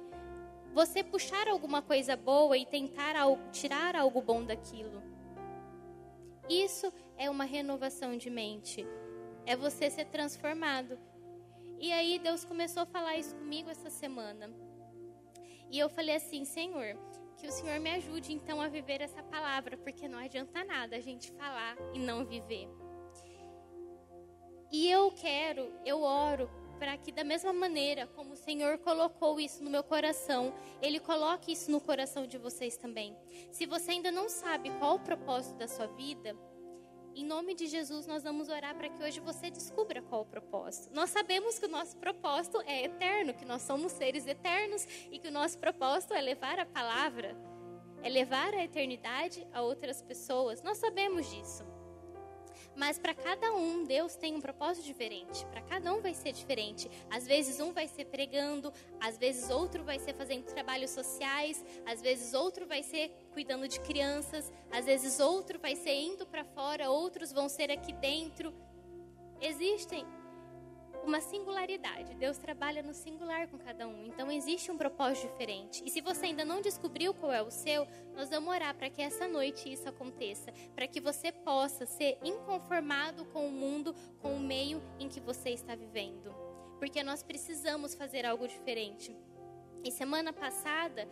você 0.74 1.04
puxar 1.04 1.48
alguma 1.48 1.82
coisa 1.82 2.16
boa 2.16 2.58
e 2.58 2.66
tentar 2.66 3.16
algo, 3.16 3.42
tirar 3.52 3.96
algo 3.96 4.22
bom 4.22 4.44
daquilo. 4.44 5.02
Isso 6.50 6.92
é 7.18 7.30
uma 7.30 7.44
renovação 7.44 8.18
de 8.18 8.30
mente. 8.30 8.86
É 9.46 9.56
você 9.56 9.90
ser 9.90 10.06
transformado. 10.06 10.98
E 11.80 11.92
aí 11.92 12.20
Deus 12.20 12.44
começou 12.44 12.84
a 12.84 12.86
falar 12.86 13.18
isso 13.18 13.36
comigo 13.36 13.70
essa 13.70 13.90
semana. 13.90 14.50
E 15.72 15.78
eu 15.78 15.90
falei 15.90 16.16
assim, 16.16 16.44
Senhor, 16.46 16.98
que 17.38 17.48
o 17.48 17.52
Senhor 17.52 17.80
me 17.80 17.92
ajude 17.92 18.34
então 18.34 18.60
a 18.60 18.68
viver 18.68 19.02
essa 19.02 19.24
palavra, 19.24 19.78
porque 19.78 20.08
não 20.08 20.20
adianta 20.20 20.64
nada 20.64 20.96
a 20.96 21.00
gente 21.00 21.32
falar 21.32 21.78
e 21.94 22.00
não 22.00 22.26
viver. 22.26 22.68
E 24.72 24.90
eu 24.90 25.12
quero, 25.12 25.72
eu 25.86 26.02
oro 26.02 26.50
para 26.80 26.98
que 26.98 27.12
da 27.12 27.24
mesma 27.24 27.52
maneira 27.52 28.08
como 28.16 28.34
o 28.34 28.38
Senhor 28.38 28.78
colocou 28.80 29.40
isso 29.40 29.62
no 29.62 29.70
meu 29.70 29.84
coração, 29.84 30.54
Ele 30.82 31.00
coloque 31.00 31.52
isso 31.52 31.70
no 31.70 31.82
coração 31.82 32.26
de 32.26 32.38
vocês 32.38 32.78
também. 32.78 33.16
Se 33.52 33.66
você 33.66 33.92
ainda 33.92 34.12
não 34.12 34.30
sabe 34.30 34.72
qual 34.80 34.96
o 34.96 35.00
propósito 35.00 35.58
da 35.58 35.68
sua 35.68 35.88
vida, 35.88 36.36
em 37.16 37.26
nome 37.26 37.54
de 37.54 37.68
Jesus, 37.68 38.08
nós 38.08 38.24
vamos 38.24 38.48
orar 38.48 38.74
para 38.76 38.88
que 38.88 39.04
hoje 39.04 39.20
você 39.20 39.50
descubra 39.50 40.02
qual 40.02 40.22
o 40.22 40.26
propósito. 40.26 40.90
Nós 40.94 41.10
sabemos 41.10 41.60
que 41.60 41.66
o 41.66 41.70
nosso 41.70 41.98
propósito 41.98 42.62
é 42.66 42.86
eterno, 42.86 43.34
que 43.34 43.44
nós 43.44 43.62
somos 43.64 43.92
seres 43.92 44.26
eternos 44.26 44.88
e 45.12 45.20
que 45.20 45.28
o 45.28 45.32
nosso 45.32 45.58
propósito 45.58 46.14
é 46.14 46.22
levar 46.22 46.60
a 46.60 46.66
palavra, 46.66 47.36
é 48.02 48.08
levar 48.08 48.54
a 48.54 48.64
eternidade 48.64 49.46
a 49.52 49.62
outras 49.62 50.02
pessoas. 50.02 50.64
Nós 50.64 50.78
sabemos 50.78 51.30
disso. 51.30 51.69
Mas 52.80 52.98
para 52.98 53.14
cada 53.14 53.54
um, 53.54 53.84
Deus 53.84 54.16
tem 54.16 54.34
um 54.34 54.40
propósito 54.40 54.86
diferente. 54.86 55.46
Para 55.48 55.62
cada 55.62 55.94
um 55.94 56.00
vai 56.00 56.14
ser 56.14 56.32
diferente. 56.32 56.90
Às 57.10 57.28
vezes 57.28 57.60
um 57.60 57.74
vai 57.74 57.90
ser 57.90 58.06
pregando, 58.06 58.72
às 59.02 59.18
vezes 59.18 59.50
outro 59.50 59.84
vai 59.84 60.00
ser 60.00 60.14
fazendo 60.14 60.46
trabalhos 60.46 60.92
sociais, 60.92 61.62
às 61.86 62.02
vezes 62.02 62.34
outro 62.34 62.66
vai 62.66 62.82
ser 62.82 63.12
cuidando 63.34 63.68
de 63.68 63.82
crianças, 63.82 64.50
às 64.72 64.86
vezes 64.86 65.20
outro 65.20 65.60
vai 65.60 65.76
ser 65.76 65.94
indo 65.94 66.26
para 66.26 66.46
fora, 66.46 66.90
outros 66.90 67.34
vão 67.34 67.50
ser 67.50 67.70
aqui 67.70 67.92
dentro. 67.92 68.54
Existem 69.42 70.06
uma 71.04 71.22
singularidade. 71.22 72.16
Deus 72.16 72.38
trabalha 72.38 72.84
no 72.84 72.94
singular 72.94 73.48
com 73.48 73.58
cada 73.58 73.88
um. 73.88 74.06
Então 74.06 74.32
existe 74.32 74.72
um 74.72 74.78
propósito 74.78 75.32
diferente. 75.32 75.84
E 75.86 75.90
se 75.90 76.02
você 76.02 76.28
ainda 76.28 76.46
não 76.46 76.62
descobriu 76.62 77.14
qual 77.14 77.32
é 77.32 77.42
o 77.42 77.52
seu, 77.52 77.88
nós 78.16 78.30
vamos 78.30 78.54
orar 78.54 78.76
para 78.76 78.90
que 78.90 79.02
essa 79.02 79.28
noite 79.28 79.72
isso 79.72 79.88
aconteça, 79.88 80.52
para 80.76 80.88
que 80.88 81.00
você 81.00 81.32
possa 81.32 81.86
ser 81.86 82.18
inconformado 82.24 83.26
com 83.26 83.48
o 83.48 83.52
mundo, 83.52 83.96
com 84.22 84.36
o 84.36 84.40
meio 84.40 84.82
em 85.00 85.08
que 85.08 85.20
você 85.20 85.50
está 85.50 85.76
vivendo. 85.76 86.34
Porque 86.78 87.04
nós 87.04 87.24
precisamos 87.24 87.94
fazer 87.96 88.26
algo 88.26 88.48
diferente. 88.48 89.16
E 89.84 89.92
semana 89.92 90.34
passada 90.34 91.08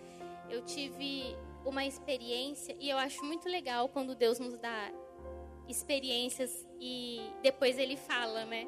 eu 0.50 0.64
tive 0.64 1.36
uma 1.66 1.86
experiência 1.86 2.76
e 2.80 2.90
eu 2.90 2.98
acho 2.98 3.24
muito 3.26 3.50
legal 3.50 3.90
quando 3.90 4.16
Deus 4.16 4.40
nos 4.40 4.58
dá 4.58 4.92
experiências 5.68 6.66
e 6.80 7.22
depois 7.42 7.78
ele 7.78 7.98
fala, 7.98 8.46
né? 8.46 8.68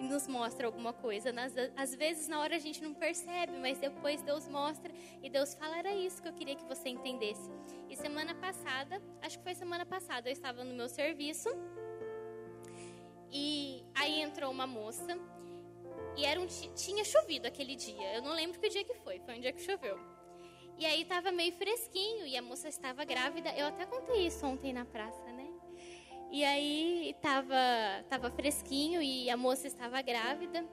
E 0.00 0.02
nos 0.02 0.26
mostra 0.26 0.66
alguma 0.66 0.94
coisa. 0.94 1.30
Nas, 1.30 1.52
às 1.76 1.94
vezes 1.94 2.26
na 2.26 2.40
hora 2.40 2.56
a 2.56 2.58
gente 2.58 2.82
não 2.82 2.94
percebe, 2.94 3.52
mas 3.58 3.78
depois 3.78 4.22
Deus 4.22 4.48
mostra 4.48 4.90
e 5.22 5.28
Deus 5.28 5.52
fala: 5.54 5.76
era 5.76 5.94
isso 5.94 6.22
que 6.22 6.28
eu 6.28 6.32
queria 6.32 6.56
que 6.56 6.64
você 6.64 6.88
entendesse. 6.88 7.50
E 7.88 7.94
semana 7.94 8.34
passada, 8.34 9.00
acho 9.20 9.36
que 9.38 9.44
foi 9.44 9.54
semana 9.54 9.84
passada, 9.84 10.30
eu 10.30 10.32
estava 10.32 10.64
no 10.64 10.74
meu 10.74 10.88
serviço 10.88 11.50
e 13.30 13.84
aí 13.94 14.22
entrou 14.22 14.50
uma 14.50 14.66
moça 14.66 15.18
e 16.16 16.24
era 16.24 16.40
um, 16.40 16.46
tinha 16.46 17.04
chovido 17.04 17.46
aquele 17.46 17.76
dia. 17.76 18.14
Eu 18.14 18.22
não 18.22 18.32
lembro 18.32 18.58
que 18.58 18.70
dia 18.70 18.84
que 18.84 18.94
foi, 18.94 19.20
foi 19.20 19.36
um 19.36 19.40
dia 19.40 19.52
que 19.52 19.60
choveu. 19.60 19.98
E 20.78 20.86
aí 20.86 21.02
estava 21.02 21.30
meio 21.30 21.52
fresquinho 21.52 22.26
e 22.26 22.38
a 22.38 22.42
moça 22.42 22.68
estava 22.68 23.04
grávida. 23.04 23.50
Eu 23.54 23.66
até 23.66 23.84
contei 23.84 24.26
isso 24.26 24.46
ontem 24.46 24.72
na 24.72 24.86
praça? 24.86 25.29
E 26.30 26.44
aí 26.44 27.10
estava 27.10 27.56
tava 28.08 28.30
fresquinho 28.30 29.02
e 29.02 29.28
a 29.28 29.36
moça 29.36 29.66
estava 29.66 30.00
grávida. 30.00 30.64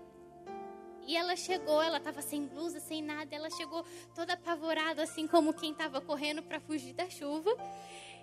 E 1.07 1.15
ela 1.15 1.35
chegou, 1.35 1.81
ela 1.81 1.97
estava 1.97 2.21
sem 2.21 2.45
blusa, 2.45 2.79
sem 2.79 3.01
nada. 3.01 3.33
Ela 3.33 3.49
chegou 3.49 3.83
toda 4.13 4.33
apavorada, 4.33 5.01
assim 5.01 5.25
como 5.25 5.53
quem 5.53 5.71
estava 5.71 6.01
correndo 6.01 6.43
para 6.43 6.59
fugir 6.59 6.93
da 6.93 7.09
chuva. 7.09 7.49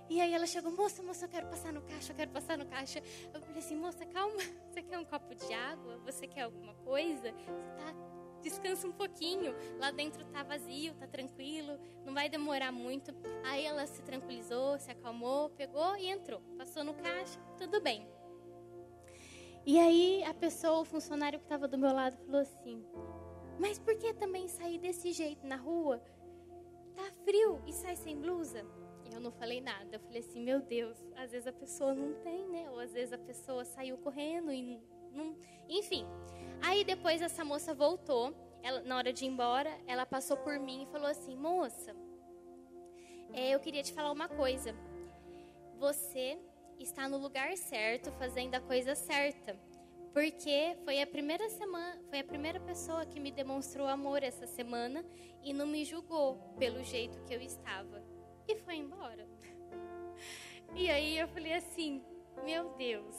E 0.08 0.20
aí 0.20 0.34
ela 0.34 0.46
chegou, 0.46 0.70
moça, 0.70 1.02
moça, 1.02 1.24
eu 1.24 1.28
quero 1.30 1.46
passar 1.46 1.72
no 1.72 1.80
caixa, 1.80 2.12
eu 2.12 2.16
quero 2.16 2.30
passar 2.30 2.58
no 2.58 2.66
caixa. 2.66 3.02
Eu 3.32 3.40
falei 3.40 3.58
assim, 3.58 3.74
moça, 3.74 4.04
calma, 4.04 4.36
você 4.70 4.82
quer 4.82 4.98
um 4.98 5.04
copo 5.04 5.34
de 5.34 5.52
água? 5.54 5.98
Você 6.04 6.26
quer 6.26 6.42
alguma 6.42 6.74
coisa? 6.74 7.32
Você 7.32 7.62
tá 7.78 8.13
descansa 8.44 8.86
um 8.86 8.92
pouquinho. 8.92 9.54
Lá 9.78 9.90
dentro 9.90 10.24
tá 10.26 10.42
vazio, 10.42 10.94
tá 10.94 11.06
tranquilo, 11.06 11.78
não 12.04 12.12
vai 12.12 12.28
demorar 12.28 12.70
muito. 12.70 13.12
Aí 13.44 13.64
ela 13.64 13.86
se 13.86 14.02
tranquilizou, 14.02 14.78
se 14.78 14.90
acalmou, 14.90 15.50
pegou 15.50 15.96
e 15.96 16.08
entrou. 16.08 16.40
Passou 16.58 16.84
no 16.84 16.94
caixa, 16.94 17.40
tudo 17.58 17.80
bem. 17.80 18.06
E 19.66 19.78
aí 19.78 20.22
a 20.24 20.34
pessoa, 20.34 20.80
o 20.80 20.84
funcionário 20.84 21.38
que 21.38 21.46
estava 21.46 21.66
do 21.66 21.78
meu 21.78 21.92
lado, 21.92 22.16
falou 22.18 22.42
assim: 22.42 22.84
Mas 23.58 23.78
por 23.78 23.96
que 23.96 24.12
também 24.12 24.46
sair 24.46 24.78
desse 24.78 25.10
jeito 25.12 25.46
na 25.46 25.56
rua? 25.56 26.02
Tá 26.94 27.10
frio 27.24 27.62
e 27.66 27.72
sai 27.72 27.96
sem 27.96 28.20
blusa? 28.20 28.64
Eu 29.12 29.20
não 29.20 29.32
falei 29.32 29.60
nada. 29.60 29.96
Eu 29.96 30.00
falei 30.00 30.20
assim: 30.20 30.42
Meu 30.42 30.60
Deus, 30.60 31.02
às 31.16 31.32
vezes 31.32 31.46
a 31.46 31.52
pessoa 31.52 31.94
não 31.94 32.12
tem, 32.20 32.46
né? 32.48 32.70
Ou 32.70 32.78
às 32.78 32.92
vezes 32.92 33.14
a 33.14 33.18
pessoa 33.18 33.64
saiu 33.64 33.96
correndo 33.96 34.52
e 34.52 34.78
não. 35.12 35.34
Enfim. 35.68 36.04
Aí 36.62 36.84
depois 36.84 37.20
essa 37.22 37.44
moça 37.44 37.74
voltou, 37.74 38.34
ela, 38.62 38.80
na 38.82 38.96
hora 38.96 39.12
de 39.12 39.24
ir 39.24 39.28
embora, 39.28 39.70
ela 39.86 40.06
passou 40.06 40.36
por 40.38 40.58
mim 40.58 40.84
e 40.84 40.86
falou 40.86 41.06
assim: 41.06 41.36
Moça, 41.36 41.94
é, 43.32 43.50
eu 43.54 43.60
queria 43.60 43.82
te 43.82 43.92
falar 43.92 44.10
uma 44.10 44.28
coisa. 44.28 44.74
Você 45.78 46.38
está 46.78 47.08
no 47.08 47.18
lugar 47.18 47.56
certo, 47.56 48.10
fazendo 48.12 48.54
a 48.54 48.60
coisa 48.60 48.94
certa. 48.94 49.58
Porque 50.12 50.76
foi 50.84 51.02
a 51.02 51.06
primeira 51.06 51.48
semana, 51.50 52.00
foi 52.08 52.20
a 52.20 52.24
primeira 52.24 52.60
pessoa 52.60 53.04
que 53.04 53.18
me 53.18 53.32
demonstrou 53.32 53.88
amor 53.88 54.22
essa 54.22 54.46
semana 54.46 55.04
e 55.42 55.52
não 55.52 55.66
me 55.66 55.84
julgou 55.84 56.36
pelo 56.56 56.82
jeito 56.84 57.20
que 57.24 57.34
eu 57.34 57.42
estava. 57.42 58.02
E 58.48 58.56
foi 58.56 58.76
embora. 58.76 59.28
E 60.76 60.90
aí 60.90 61.16
eu 61.18 61.28
falei 61.28 61.52
assim: 61.52 62.02
"Meu 62.44 62.70
Deus. 62.76 63.16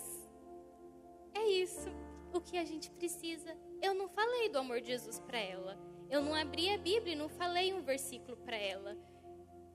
É 1.34 1.44
isso 1.48 2.05
o 2.38 2.42
que 2.42 2.58
a 2.58 2.66
gente 2.66 2.90
precisa. 2.92 3.56
Eu 3.82 3.94
não 3.94 4.08
falei 4.08 4.50
do 4.50 4.58
amor 4.58 4.82
de 4.82 4.88
Jesus 4.88 5.20
para 5.20 5.40
ela. 5.40 5.78
Eu 6.10 6.22
não 6.22 6.36
abri 6.36 6.70
a 6.74 6.78
Bíblia 6.78 7.14
e 7.14 7.18
não 7.18 7.30
falei 7.30 7.74
um 7.74 7.82
versículo 7.82 8.38
para 8.38 8.58
ela. 8.58 8.98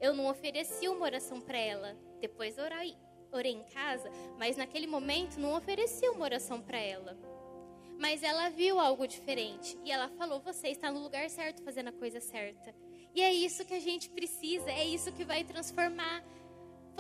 Eu 0.01 0.15
não 0.15 0.29
ofereci 0.29 0.89
uma 0.89 1.05
oração 1.05 1.41
para 1.41 1.59
ela. 1.59 1.97
Depois 2.21 2.59
orei, 2.59 2.97
orei 3.33 3.53
em 3.53 3.65
casa, 3.65 4.11
mas 4.39 4.57
naquele 4.57 4.87
momento 4.87 5.39
não 5.39 5.57
ofereci 5.57 6.09
uma 6.09 6.25
oração 6.25 6.61
para 6.61 6.79
ela. 6.79 7.19
Mas 7.99 8.23
ela 8.23 8.49
viu 8.49 8.81
algo 8.81 9.07
diferente 9.07 9.79
e 9.85 9.91
ela 9.91 10.09
falou: 10.09 10.41
Você 10.41 10.69
está 10.69 10.91
no 10.91 11.03
lugar 11.03 11.29
certo, 11.29 11.63
fazendo 11.63 11.89
a 11.89 11.93
coisa 11.93 12.21
certa. 12.21 12.75
E 13.15 13.21
é 13.21 13.33
isso 13.33 13.65
que 13.65 13.75
a 13.75 13.81
gente 13.81 14.09
precisa, 14.09 14.71
é 14.71 14.85
isso 14.85 15.13
que 15.13 15.25
vai 15.25 15.45
transformar 15.45 16.25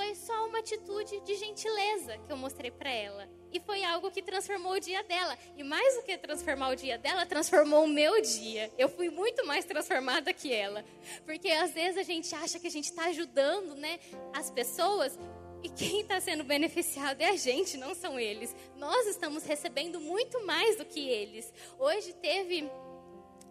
foi 0.00 0.14
só 0.14 0.46
uma 0.46 0.60
atitude 0.60 1.20
de 1.20 1.34
gentileza 1.34 2.16
que 2.26 2.32
eu 2.32 2.36
mostrei 2.38 2.70
para 2.70 2.90
ela. 2.90 3.28
E 3.52 3.60
foi 3.60 3.84
algo 3.84 4.10
que 4.10 4.22
transformou 4.22 4.72
o 4.72 4.80
dia 4.80 5.02
dela. 5.02 5.36
E 5.58 5.62
mais 5.62 5.94
do 5.94 6.02
que 6.02 6.16
transformar 6.16 6.70
o 6.70 6.74
dia 6.74 6.96
dela, 6.96 7.26
transformou 7.26 7.84
o 7.84 7.86
meu 7.86 8.18
dia. 8.22 8.72
Eu 8.78 8.88
fui 8.88 9.10
muito 9.10 9.46
mais 9.46 9.66
transformada 9.66 10.32
que 10.32 10.50
ela. 10.54 10.82
Porque 11.26 11.50
às 11.50 11.72
vezes 11.72 11.98
a 11.98 12.02
gente 12.02 12.34
acha 12.34 12.58
que 12.58 12.66
a 12.66 12.70
gente 12.70 12.86
está 12.86 13.08
ajudando 13.08 13.74
né, 13.74 14.00
as 14.32 14.50
pessoas. 14.50 15.18
E 15.62 15.68
quem 15.68 16.00
está 16.00 16.18
sendo 16.18 16.44
beneficiado 16.44 17.20
é 17.20 17.28
a 17.28 17.36
gente, 17.36 17.76
não 17.76 17.94
são 17.94 18.18
eles. 18.18 18.56
Nós 18.76 19.06
estamos 19.06 19.44
recebendo 19.44 20.00
muito 20.00 20.46
mais 20.46 20.76
do 20.76 20.86
que 20.86 21.06
eles. 21.10 21.52
Hoje 21.78 22.14
teve 22.14 22.70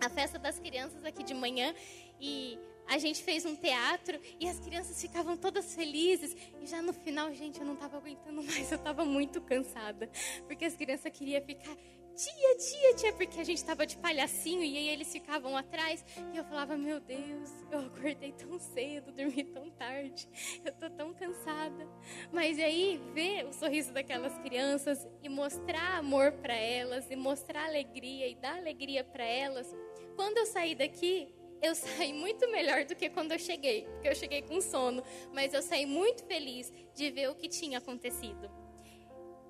a 0.02 0.10
festa 0.10 0.40
das 0.40 0.58
crianças 0.58 1.06
aqui 1.06 1.22
de 1.22 1.36
manhã. 1.36 1.76
E 2.20 2.58
a 2.90 2.98
gente 2.98 3.24
fez 3.24 3.46
um 3.46 3.56
teatro 3.56 4.20
e 4.40 4.48
as 4.48 4.60
crianças 4.60 5.00
ficavam 5.00 5.38
todas 5.38 5.76
felizes. 5.76 6.36
E 6.60 6.66
já 6.66 6.82
no 6.82 6.92
final, 6.92 7.32
gente, 7.34 7.60
eu 7.60 7.66
não 7.66 7.76
estava 7.76 7.98
aguentando 7.98 8.42
mais, 8.44 8.72
eu 8.72 8.78
estava 8.78 9.06
muito 9.06 9.40
cansada. 9.42 10.10
Porque 10.48 10.66
as 10.66 10.76
crianças 10.76 11.12
queriam 11.12 11.42
ficar, 11.42 11.76
tia, 12.16 12.58
tia, 12.58 12.96
tia, 12.96 13.14
porque 13.14 13.40
a 13.40 13.44
gente 13.44 13.58
estava 13.58 13.86
de 13.86 13.96
palhacinho 13.96 14.64
e 14.64 14.76
aí 14.76 14.90
eles 14.90 15.12
ficavam 15.12 15.56
atrás. 15.56 16.04
E 16.34 16.38
eu 16.38 16.44
falava, 16.44 16.76
meu 16.76 17.00
Deus, 17.00 17.50
eu 17.72 17.80
acordei 17.80 18.32
tão 18.34 18.60
cedo, 18.60 19.12
dormi 19.12 19.44
tão 19.44 19.70
tarde, 19.70 20.28
eu 20.66 20.74
tô 20.74 20.90
tão 20.90 21.14
cansada. 21.14 21.88
Mas 22.32 22.58
aí, 22.58 23.00
ver 23.14 23.46
o 23.46 23.54
sorriso 23.54 23.94
daquelas 23.94 24.36
crianças 24.40 25.08
e 25.22 25.30
mostrar 25.30 26.00
amor 26.00 26.32
para 26.32 26.56
elas, 26.56 27.10
e 27.12 27.16
mostrar 27.16 27.68
alegria 27.68 28.28
e 28.28 28.34
dar 28.34 28.58
alegria 28.58 29.04
para 29.04 29.24
elas. 29.24 29.72
Quando 30.16 30.40
eu 30.40 30.46
saí 30.48 30.74
daqui, 30.76 31.34
eu 31.62 31.76
saí 31.76 32.14
muito 32.14 32.50
melhor 32.52 32.86
do 32.86 32.96
que 32.96 33.10
quando 33.10 33.32
eu 33.32 33.40
cheguei, 33.40 33.84
porque 33.84 34.08
eu 34.08 34.16
cheguei 34.16 34.42
com 34.42 34.62
sono, 34.62 35.04
mas 35.34 35.54
eu 35.54 35.62
saí 35.62 35.86
muito 35.86 36.24
feliz 36.26 36.72
de 36.96 37.12
ver 37.12 37.30
o 37.30 37.36
que 37.36 37.48
tinha 37.48 37.78
acontecido. 37.78 38.50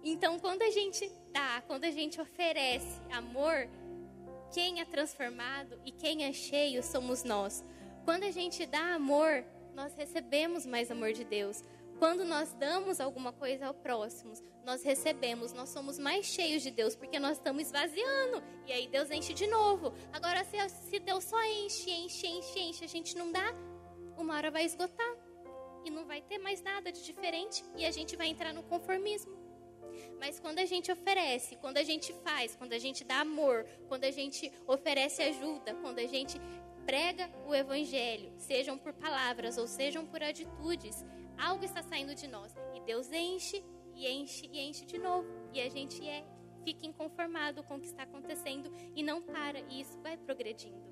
Então, 0.04 0.40
quando 0.40 0.62
a 0.62 0.70
gente 0.72 1.12
dá, 1.32 1.62
quando 1.68 1.84
a 1.84 1.92
gente 1.92 2.20
oferece 2.22 3.02
amor, 3.12 3.70
quem 4.52 4.80
é 4.80 4.86
transformado 4.86 5.80
e 5.86 5.92
quem 5.92 6.24
é 6.24 6.34
cheio 6.34 6.82
somos 6.82 7.24
nós. 7.24 7.64
Quando 8.06 8.24
a 8.24 8.32
gente 8.32 8.66
dá 8.66 8.96
amor, 8.96 9.44
nós 9.76 9.94
recebemos 9.96 10.66
mais 10.66 10.90
amor 10.90 11.14
de 11.14 11.24
Deus. 11.24 11.64
Quando 12.00 12.24
nós 12.24 12.54
damos 12.54 13.02
alguma 13.02 13.34
coisa 13.34 13.68
ao 13.68 13.74
próximo, 13.74 14.32
nós 14.64 14.82
recebemos, 14.84 15.52
nós 15.52 15.68
somos 15.68 16.00
mais 16.00 16.26
cheios 16.26 16.64
de 16.64 16.72
Deus, 16.72 16.96
porque 16.96 17.20
nós 17.20 17.34
estamos 17.34 17.64
esvaziando. 17.64 18.42
E 18.66 18.72
aí 18.72 18.88
Deus 18.88 19.12
enche 19.12 19.34
de 19.34 19.46
novo. 19.48 19.94
Agora, 20.14 20.46
se, 20.46 20.58
se 20.70 21.00
Deus 21.00 21.26
só 21.26 21.44
enche, 21.44 21.92
enche, 21.92 22.26
enche, 22.26 22.60
enche, 22.60 22.86
a 22.86 22.88
gente 22.88 23.18
não 23.18 23.30
dá, 23.34 23.54
uma 24.18 24.34
hora 24.34 24.50
vai 24.50 24.64
esgotar. 24.64 25.14
E 25.84 25.90
não 25.90 26.06
vai 26.06 26.22
ter 26.22 26.38
mais 26.38 26.62
nada 26.62 26.90
de 26.90 27.04
diferente. 27.04 27.66
E 27.76 27.86
a 27.86 27.92
gente 27.92 28.16
vai 28.16 28.28
entrar 28.28 28.54
no 28.54 28.64
conformismo. 28.64 29.38
Mas 30.20 30.40
quando 30.40 30.60
a 30.60 30.66
gente 30.66 30.90
oferece, 30.90 31.58
quando 31.58 31.78
a 31.78 31.84
gente 31.84 32.14
faz, 32.24 32.56
quando 32.56 32.72
a 32.72 32.80
gente 32.80 33.04
dá 33.04 33.20
amor, 33.20 33.66
quando 33.90 34.06
a 34.06 34.12
gente 34.12 34.50
oferece 34.66 35.22
ajuda, 35.22 35.74
quando 35.76 36.00
a 36.00 36.08
gente 36.08 36.40
prega 36.86 37.30
o 37.46 37.54
evangelho, 37.54 38.32
sejam 38.38 38.78
por 38.78 38.94
palavras 38.94 39.58
ou 39.58 39.68
sejam 39.68 40.06
por 40.06 40.24
atitudes, 40.24 41.04
algo 41.40 41.64
está 41.64 41.82
saindo 41.82 42.14
de 42.14 42.28
nós. 42.28 42.56
E 42.76 42.82
Deus 42.82 43.12
enche, 43.12 43.64
e 43.96 44.08
enche, 44.08 44.48
e 44.52 44.60
enche 44.60 44.86
de 44.86 44.98
novo. 44.98 45.28
E 45.54 45.62
a 45.62 45.70
gente 45.70 46.08
é, 46.08 46.26
fica 46.64 46.86
inconformado 46.86 47.64
com 47.64 47.76
o 47.76 47.80
que 47.80 47.88
está 47.88 48.04
acontecendo 48.04 48.72
e 48.96 49.02
não 49.02 49.22
para. 49.22 49.60
E 49.60 49.82
isso 49.82 50.00
vai 50.02 50.18
progredindo. 50.18 50.90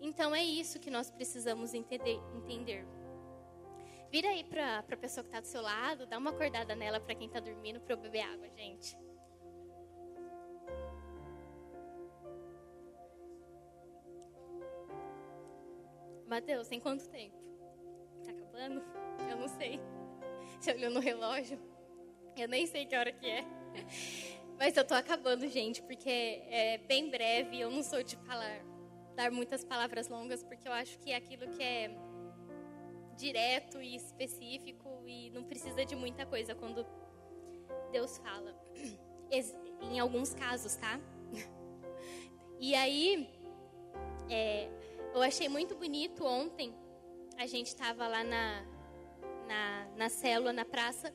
Então 0.00 0.34
é 0.34 0.42
isso 0.42 0.78
que 0.78 0.90
nós 0.90 1.10
precisamos 1.10 1.74
entender. 1.74 2.20
entender. 2.34 2.86
Vira 4.10 4.28
aí 4.28 4.42
para 4.42 4.78
a 4.78 4.96
pessoa 4.96 5.22
que 5.22 5.28
está 5.28 5.40
do 5.40 5.46
seu 5.46 5.60
lado, 5.60 6.06
dá 6.06 6.16
uma 6.16 6.30
acordada 6.30 6.74
nela 6.74 6.98
para 6.98 7.14
quem 7.14 7.26
está 7.26 7.40
dormindo 7.40 7.78
para 7.80 7.92
eu 7.92 7.98
beber 7.98 8.22
água, 8.22 8.48
gente. 8.48 8.96
Mateus, 16.26 16.68
tem 16.68 16.80
quanto 16.80 17.08
tempo? 17.08 17.36
Acabando? 18.58 18.82
Eu 19.30 19.36
não 19.36 19.48
sei. 19.48 19.80
Você 20.58 20.72
olhou 20.72 20.90
no 20.90 20.98
relógio? 20.98 21.60
Eu 22.36 22.48
nem 22.48 22.66
sei 22.66 22.86
que 22.86 22.96
hora 22.96 23.12
que 23.12 23.24
é. 23.24 23.44
Mas 24.58 24.76
eu 24.76 24.84
tô 24.84 24.94
acabando, 24.94 25.46
gente, 25.46 25.80
porque 25.82 26.42
é 26.50 26.78
bem 26.78 27.08
breve. 27.08 27.60
Eu 27.60 27.70
não 27.70 27.84
sou 27.84 28.02
de 28.02 28.16
falar, 28.16 28.60
dar 29.14 29.30
muitas 29.30 29.62
palavras 29.62 30.08
longas, 30.08 30.42
porque 30.42 30.66
eu 30.66 30.72
acho 30.72 30.98
que 30.98 31.12
é 31.12 31.16
aquilo 31.16 31.46
que 31.50 31.62
é 31.62 31.96
direto 33.16 33.80
e 33.80 33.94
específico 33.94 34.88
e 35.06 35.30
não 35.30 35.44
precisa 35.44 35.84
de 35.84 35.94
muita 35.94 36.26
coisa 36.26 36.52
quando 36.56 36.84
Deus 37.92 38.18
fala. 38.18 38.60
Em 39.82 40.00
alguns 40.00 40.34
casos, 40.34 40.74
tá? 40.74 40.98
E 42.58 42.74
aí, 42.74 43.30
é, 44.28 44.68
eu 45.14 45.22
achei 45.22 45.48
muito 45.48 45.76
bonito 45.76 46.24
ontem. 46.24 46.74
A 47.38 47.46
gente 47.46 47.68
estava 47.68 48.08
lá 48.08 48.24
na, 48.24 48.64
na, 49.46 49.86
na 49.96 50.08
célula, 50.08 50.52
na 50.52 50.64
praça. 50.64 51.14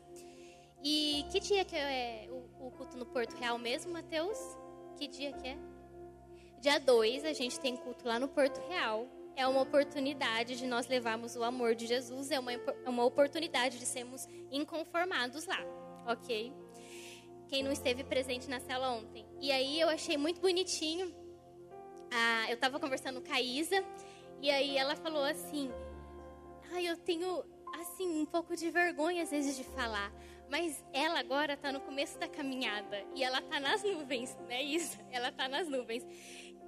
E 0.82 1.26
que 1.30 1.42
dia 1.42 1.66
que 1.66 1.76
é 1.76 2.30
o, 2.32 2.68
o 2.68 2.72
culto 2.72 2.98
no 2.98 3.06
Porto 3.06 3.36
Real 3.36 3.60
mesmo, 3.60 3.92
Mateus? 3.92 4.40
Que 4.98 5.06
dia 5.06 5.34
que 5.34 5.50
é? 5.50 5.58
Dia 6.62 6.80
2, 6.80 7.26
a 7.26 7.34
gente 7.34 7.60
tem 7.60 7.76
culto 7.76 8.08
lá 8.08 8.18
no 8.18 8.30
Porto 8.30 8.58
Real. 8.70 9.06
É 9.36 9.46
uma 9.46 9.60
oportunidade 9.60 10.56
de 10.56 10.66
nós 10.66 10.88
levarmos 10.88 11.36
o 11.36 11.44
amor 11.44 11.76
de 11.76 11.88
Jesus, 11.88 12.32
é 12.32 12.40
uma, 12.40 12.54
é 12.54 12.90
uma 12.90 13.04
oportunidade 13.04 13.78
de 13.78 13.86
sermos 13.86 14.26
inconformados 14.50 15.46
lá, 15.46 15.60
ok? 16.08 16.54
Quem 17.50 17.64
não 17.64 17.72
esteve 17.72 18.06
presente 18.06 18.50
na 18.50 18.62
cela 18.62 18.92
ontem. 18.92 19.26
E 19.42 19.52
aí 19.52 19.78
eu 19.78 19.90
achei 19.90 20.16
muito 20.16 20.40
bonitinho. 20.40 21.14
Ah, 22.10 22.46
eu 22.48 22.56
estava 22.56 22.80
conversando 22.80 23.22
com 23.22 23.34
a 23.34 23.42
Isa, 23.42 23.84
e 24.42 24.50
aí 24.50 24.78
ela 24.78 24.96
falou 24.96 25.24
assim: 25.24 25.70
ah, 26.74 26.82
eu 26.82 26.98
tenho 26.98 27.44
assim 27.80 28.22
um 28.22 28.26
pouco 28.26 28.56
de 28.56 28.70
vergonha 28.70 29.24
às 29.24 29.32
vezes 29.32 29.56
de 29.56 29.64
falar. 29.64 30.12
Mas 30.50 30.84
ela 30.94 31.20
agora 31.20 31.54
está 31.54 31.72
no 31.72 31.80
começo 31.80 32.18
da 32.20 32.28
caminhada 32.28 33.04
e 33.16 33.24
ela 33.24 33.40
está 33.40 33.60
nas 33.60 33.84
nuvens, 33.84 34.36
né, 34.48 34.62
Isa? 34.64 35.00
Ela 35.12 35.30
está 35.30 35.48
nas 35.48 35.68
nuvens. 35.68 36.06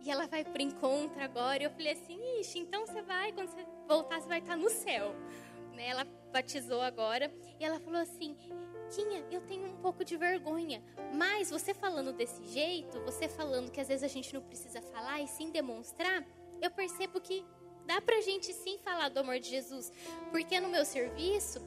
E 0.01 0.09
ela 0.09 0.27
vai 0.27 0.43
para 0.43 0.61
encontro 0.61 1.21
agora. 1.21 1.61
E 1.61 1.65
eu 1.65 1.71
falei 1.71 1.93
assim, 1.93 2.19
ixi, 2.39 2.59
então 2.59 2.85
você 2.85 3.01
vai, 3.01 3.31
quando 3.31 3.49
você 3.49 3.65
voltar, 3.87 4.21
você 4.21 4.27
vai 4.27 4.39
estar 4.39 4.55
no 4.55 4.69
céu. 4.69 5.15
Né? 5.73 5.87
Ela 5.87 6.05
batizou 6.31 6.81
agora. 6.81 7.31
E 7.59 7.65
ela 7.65 7.79
falou 7.79 7.99
assim, 7.99 8.35
Quinha, 8.89 9.25
eu 9.31 9.41
tenho 9.41 9.67
um 9.67 9.77
pouco 9.77 10.05
de 10.05 10.15
vergonha. 10.15 10.83
Mas 11.13 11.49
você 11.49 11.73
falando 11.73 12.13
desse 12.13 12.43
jeito, 12.45 12.99
você 13.01 13.27
falando 13.27 13.71
que 13.71 13.81
às 13.81 13.87
vezes 13.87 14.03
a 14.03 14.07
gente 14.07 14.33
não 14.33 14.41
precisa 14.41 14.81
falar 14.81 15.21
e 15.21 15.27
sim 15.27 15.49
demonstrar, 15.49 16.23
eu 16.61 16.71
percebo 16.71 17.19
que 17.19 17.43
dá 17.85 18.01
pra 18.01 18.21
gente 18.21 18.51
sim 18.53 18.77
falar 18.79 19.09
do 19.09 19.19
amor 19.19 19.39
de 19.39 19.49
Jesus. 19.49 19.91
Porque 20.31 20.59
no 20.59 20.69
meu 20.69 20.85
serviço, 20.85 21.61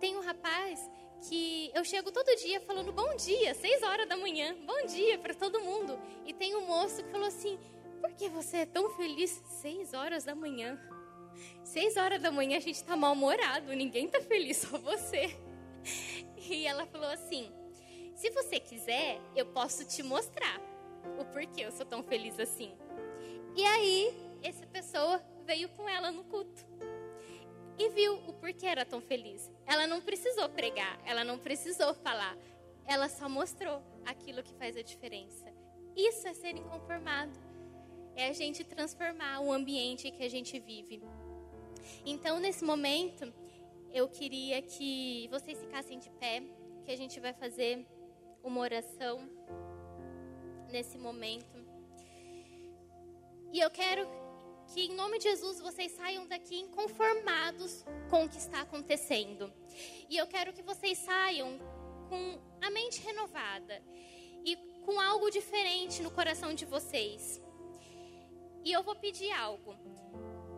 tem 0.00 0.16
um 0.16 0.20
rapaz 0.20 0.88
que 1.28 1.70
eu 1.74 1.84
chego 1.84 2.12
todo 2.12 2.36
dia 2.36 2.60
falando 2.60 2.92
bom 2.92 3.16
dia, 3.16 3.54
seis 3.54 3.82
horas 3.82 4.08
da 4.08 4.16
manhã, 4.16 4.56
bom 4.64 4.86
dia 4.86 5.18
para 5.18 5.34
todo 5.34 5.60
mundo. 5.60 5.98
E 6.24 6.32
tem 6.32 6.54
um 6.54 6.66
moço 6.66 7.02
que 7.02 7.10
falou 7.10 7.26
assim: 7.26 7.58
por 8.00 8.12
que 8.12 8.28
você 8.28 8.58
é 8.58 8.66
tão 8.66 8.90
feliz 8.90 9.42
seis 9.60 9.92
horas 9.94 10.24
da 10.24 10.34
manhã? 10.34 10.78
Seis 11.64 11.96
horas 11.96 12.20
da 12.20 12.30
manhã 12.30 12.56
a 12.56 12.60
gente 12.60 12.82
tá 12.82 12.96
mal-humorado, 12.96 13.72
ninguém 13.74 14.08
tá 14.08 14.20
feliz, 14.20 14.58
só 14.58 14.78
você. 14.78 15.36
E 16.50 16.66
ela 16.66 16.86
falou 16.86 17.08
assim: 17.08 17.52
se 18.14 18.30
você 18.30 18.58
quiser, 18.58 19.20
eu 19.36 19.44
posso 19.44 19.84
te 19.84 20.02
mostrar 20.02 20.58
o 21.18 21.24
porquê 21.26 21.66
eu 21.66 21.72
sou 21.72 21.84
tão 21.84 22.02
feliz 22.02 22.40
assim. 22.40 22.74
E 23.54 23.64
aí, 23.64 24.16
essa 24.42 24.66
pessoa 24.66 25.22
veio 25.48 25.70
com 25.70 25.88
ela 25.88 26.12
no 26.12 26.24
culto 26.24 26.62
e 27.78 27.88
viu 27.88 28.16
o 28.28 28.34
porquê 28.34 28.66
era 28.66 28.84
tão 28.84 29.00
feliz. 29.00 29.50
Ela 29.64 29.86
não 29.86 29.98
precisou 29.98 30.46
pregar, 30.50 31.00
ela 31.06 31.24
não 31.24 31.38
precisou 31.38 31.94
falar, 31.94 32.36
ela 32.84 33.08
só 33.08 33.30
mostrou 33.30 33.82
aquilo 34.04 34.42
que 34.42 34.52
faz 34.52 34.76
a 34.76 34.82
diferença. 34.82 35.46
Isso 35.96 36.28
é 36.28 36.34
ser 36.34 36.54
inconformado, 36.54 37.32
é 38.14 38.28
a 38.28 38.32
gente 38.34 38.62
transformar 38.62 39.40
o 39.40 39.50
ambiente 39.50 40.10
que 40.10 40.22
a 40.22 40.28
gente 40.28 40.60
vive. 40.60 41.02
Então, 42.04 42.38
nesse 42.38 42.62
momento, 42.62 43.32
eu 43.90 44.06
queria 44.06 44.60
que 44.60 45.28
vocês 45.30 45.58
ficassem 45.58 45.98
de 45.98 46.10
pé, 46.10 46.42
que 46.84 46.92
a 46.92 46.96
gente 46.96 47.18
vai 47.18 47.32
fazer 47.32 47.86
uma 48.44 48.60
oração 48.60 49.26
nesse 50.70 50.98
momento. 50.98 51.56
E 53.50 53.60
eu 53.60 53.70
quero 53.70 54.27
que 54.68 54.86
em 54.86 54.94
nome 54.94 55.18
de 55.18 55.24
Jesus 55.24 55.60
vocês 55.60 55.92
saiam 55.92 56.26
daqui 56.26 56.58
inconformados 56.60 57.84
com 58.10 58.24
o 58.24 58.28
que 58.28 58.36
está 58.36 58.60
acontecendo. 58.60 59.52
E 60.08 60.16
eu 60.16 60.26
quero 60.26 60.52
que 60.52 60.62
vocês 60.62 60.98
saiam 60.98 61.58
com 62.08 62.40
a 62.60 62.70
mente 62.70 63.00
renovada 63.00 63.82
e 64.44 64.56
com 64.84 65.00
algo 65.00 65.30
diferente 65.30 66.02
no 66.02 66.10
coração 66.10 66.54
de 66.54 66.64
vocês. 66.64 67.40
E 68.64 68.72
eu 68.72 68.82
vou 68.82 68.96
pedir 68.96 69.30
algo. 69.32 69.76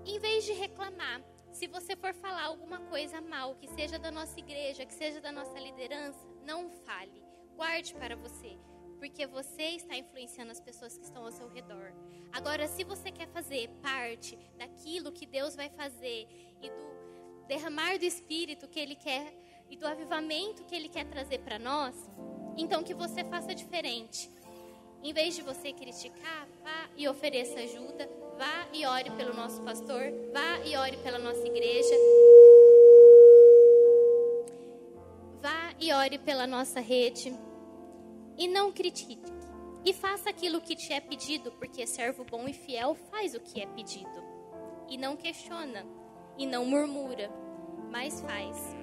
Em 0.04 0.18
vez 0.18 0.44
de 0.44 0.52
reclamar, 0.52 1.22
se 1.52 1.66
você 1.66 1.94
for 1.94 2.14
falar 2.14 2.44
alguma 2.44 2.80
coisa 2.80 3.20
mal, 3.20 3.54
que 3.56 3.68
seja 3.68 3.98
da 3.98 4.10
nossa 4.10 4.38
igreja, 4.38 4.86
que 4.86 4.94
seja 4.94 5.20
da 5.20 5.30
nossa 5.30 5.58
liderança, 5.58 6.18
não 6.44 6.70
fale. 6.70 7.22
Guarde 7.56 7.94
para 7.94 8.16
você 8.16 8.58
porque 9.00 9.26
você 9.26 9.62
está 9.62 9.96
influenciando 9.96 10.52
as 10.52 10.60
pessoas 10.60 10.96
que 10.96 11.04
estão 11.04 11.24
ao 11.24 11.32
seu 11.32 11.48
redor. 11.48 11.92
Agora, 12.30 12.68
se 12.68 12.84
você 12.84 13.10
quer 13.10 13.26
fazer 13.28 13.68
parte 13.82 14.38
daquilo 14.58 15.10
que 15.10 15.24
Deus 15.26 15.56
vai 15.56 15.70
fazer 15.70 16.28
e 16.60 16.68
do 16.68 17.46
derramar 17.48 17.98
do 17.98 18.04
Espírito 18.04 18.68
que 18.68 18.78
Ele 18.78 18.94
quer 18.94 19.34
e 19.70 19.76
do 19.76 19.86
avivamento 19.86 20.64
que 20.64 20.74
Ele 20.74 20.88
quer 20.88 21.06
trazer 21.06 21.38
para 21.38 21.58
nós, 21.58 21.96
então 22.56 22.84
que 22.84 22.92
você 22.92 23.24
faça 23.24 23.54
diferente. 23.54 24.30
Em 25.02 25.14
vez 25.14 25.34
de 25.34 25.40
você 25.40 25.72
criticar, 25.72 26.46
vá 26.62 26.90
e 26.94 27.08
ofereça 27.08 27.58
ajuda, 27.58 28.06
vá 28.36 28.68
e 28.70 28.84
ore 28.84 29.10
pelo 29.12 29.32
nosso 29.32 29.62
pastor, 29.62 30.12
vá 30.30 30.58
e 30.62 30.76
ore 30.76 30.98
pela 30.98 31.18
nossa 31.18 31.44
igreja. 31.46 31.94
Vá 35.40 35.74
e 35.80 35.90
ore 35.90 36.18
pela 36.18 36.46
nossa 36.46 36.80
rede 36.80 37.34
e 38.36 38.48
não 38.48 38.72
critique. 38.72 39.20
E 39.84 39.92
faça 39.92 40.28
aquilo 40.28 40.60
que 40.60 40.76
te 40.76 40.92
é 40.92 41.00
pedido, 41.00 41.52
porque 41.52 41.86
servo 41.86 42.24
bom 42.24 42.46
e 42.46 42.52
fiel 42.52 42.94
faz 42.94 43.34
o 43.34 43.40
que 43.40 43.60
é 43.60 43.66
pedido. 43.66 44.22
E 44.88 44.98
não 44.98 45.16
questiona, 45.16 45.86
e 46.36 46.46
não 46.46 46.64
murmura, 46.64 47.30
mas 47.90 48.20
faz. 48.20 48.76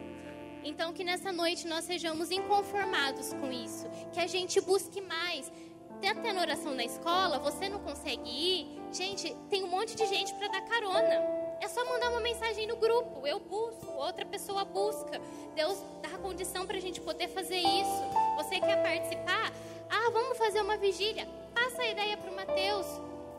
Então, 0.63 0.91
que 0.91 1.03
nessa 1.03 1.31
noite 1.31 1.67
nós 1.67 1.85
sejamos 1.85 2.31
inconformados 2.31 3.33
com 3.33 3.51
isso, 3.51 3.87
que 4.11 4.19
a 4.19 4.27
gente 4.27 4.59
busque 4.59 5.01
mais. 5.01 5.51
Até 5.97 6.31
na 6.31 6.41
oração 6.41 6.75
na 6.75 6.83
escola, 6.83 7.39
você 7.39 7.67
não 7.69 7.79
consegue 7.79 8.29
ir, 8.29 8.67
gente, 8.91 9.35
tem 9.49 9.63
um 9.63 9.67
monte 9.67 9.95
de 9.95 10.05
gente 10.05 10.33
para 10.35 10.47
dar 10.47 10.61
carona. 10.61 11.47
É 11.59 11.67
só 11.67 11.83
mandar 11.85 12.09
uma 12.09 12.19
mensagem 12.19 12.67
no 12.67 12.75
grupo. 12.75 13.25
Eu 13.25 13.39
busco, 13.39 13.91
outra 13.93 14.25
pessoa 14.25 14.63
busca. 14.63 15.19
Deus 15.55 15.77
dá 16.01 16.17
condição 16.19 16.67
para 16.67 16.77
a 16.77 16.81
gente 16.81 17.01
poder 17.01 17.27
fazer 17.29 17.57
isso. 17.57 18.03
Você 18.37 18.59
quer 18.59 18.83
participar? 18.83 19.51
Ah, 19.89 20.11
vamos 20.13 20.37
fazer 20.37 20.61
uma 20.61 20.77
vigília. 20.77 21.27
Passa 21.55 21.81
a 21.81 21.87
ideia 21.87 22.15
para 22.15 22.29
o 22.29 22.35
Mateus. 22.35 22.85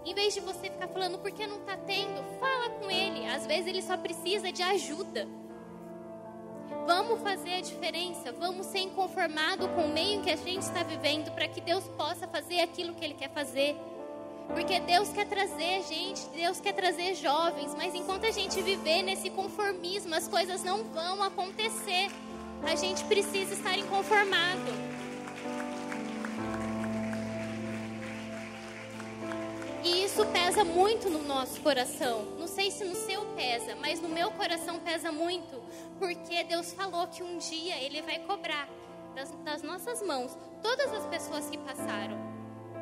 Em 0.05 0.13
vez 0.13 0.35
de 0.35 0.41
você 0.41 0.69
ficar 0.69 0.89
falando 0.89 1.19
porque 1.19 1.47
não 1.47 1.59
está 1.59 1.77
tendo, 1.77 2.21
fala 2.41 2.71
com 2.71 2.91
ele. 2.91 3.25
Às 3.27 3.47
vezes 3.47 3.69
ele 3.69 3.81
só 3.81 3.97
precisa 3.97 4.51
de 4.51 4.61
ajuda. 4.61 5.29
Vamos 6.85 7.21
fazer 7.21 7.55
a 7.55 7.61
diferença. 7.61 8.33
Vamos 8.33 8.67
ser 8.67 8.81
inconformados 8.81 9.69
com 9.69 9.83
o 9.83 9.89
meio 9.89 10.21
que 10.21 10.33
a 10.33 10.37
gente 10.37 10.63
está 10.63 10.83
vivendo 10.83 11.33
para 11.33 11.47
que 11.47 11.61
Deus 11.61 11.85
possa 11.97 12.27
fazer 12.27 12.59
aquilo 12.61 12.93
que 12.95 13.05
Ele 13.05 13.15
quer 13.15 13.31
fazer. 13.31 13.77
Porque 14.49 14.81
Deus 14.81 15.11
quer 15.11 15.29
trazer 15.29 15.85
gente, 15.85 16.27
Deus 16.31 16.59
quer 16.59 16.73
trazer 16.73 17.15
jovens, 17.15 17.73
mas 17.77 17.95
enquanto 17.95 18.25
a 18.25 18.33
gente 18.33 18.61
viver 18.63 19.03
nesse 19.03 19.31
conformismo, 19.31 20.13
as 20.13 20.27
coisas 20.27 20.65
não 20.65 20.83
vão 20.83 21.23
acontecer. 21.23 22.11
A 22.63 22.75
gente 22.75 23.05
precisa 23.05 23.55
estar 23.55 23.77
inconformado. 23.79 24.99
E 29.83 30.05
isso 30.05 30.27
pesa 30.27 30.65
muito 30.65 31.09
no 31.09 31.23
nosso 31.23 31.61
coração. 31.61 32.25
Não 32.39 32.47
sei 32.47 32.71
se 32.71 32.85
no 32.85 32.95
seu 32.95 33.25
pesa, 33.37 33.77
mas 33.77 34.01
no 34.01 34.09
meu 34.09 34.31
coração 34.33 34.79
pesa 34.81 35.11
muito, 35.11 35.63
porque 35.99 36.45
Deus 36.45 36.73
falou 36.73 37.07
que 37.07 37.23
um 37.23 37.39
dia 37.39 37.77
Ele 37.83 38.03
vai 38.03 38.19
cobrar 38.19 38.69
das, 39.15 39.31
das 39.45 39.63
nossas 39.63 40.03
mãos 40.03 40.37
todas 40.63 40.93
as 40.93 41.07
pessoas 41.07 41.49
que 41.49 41.57
passaram. 41.59 42.19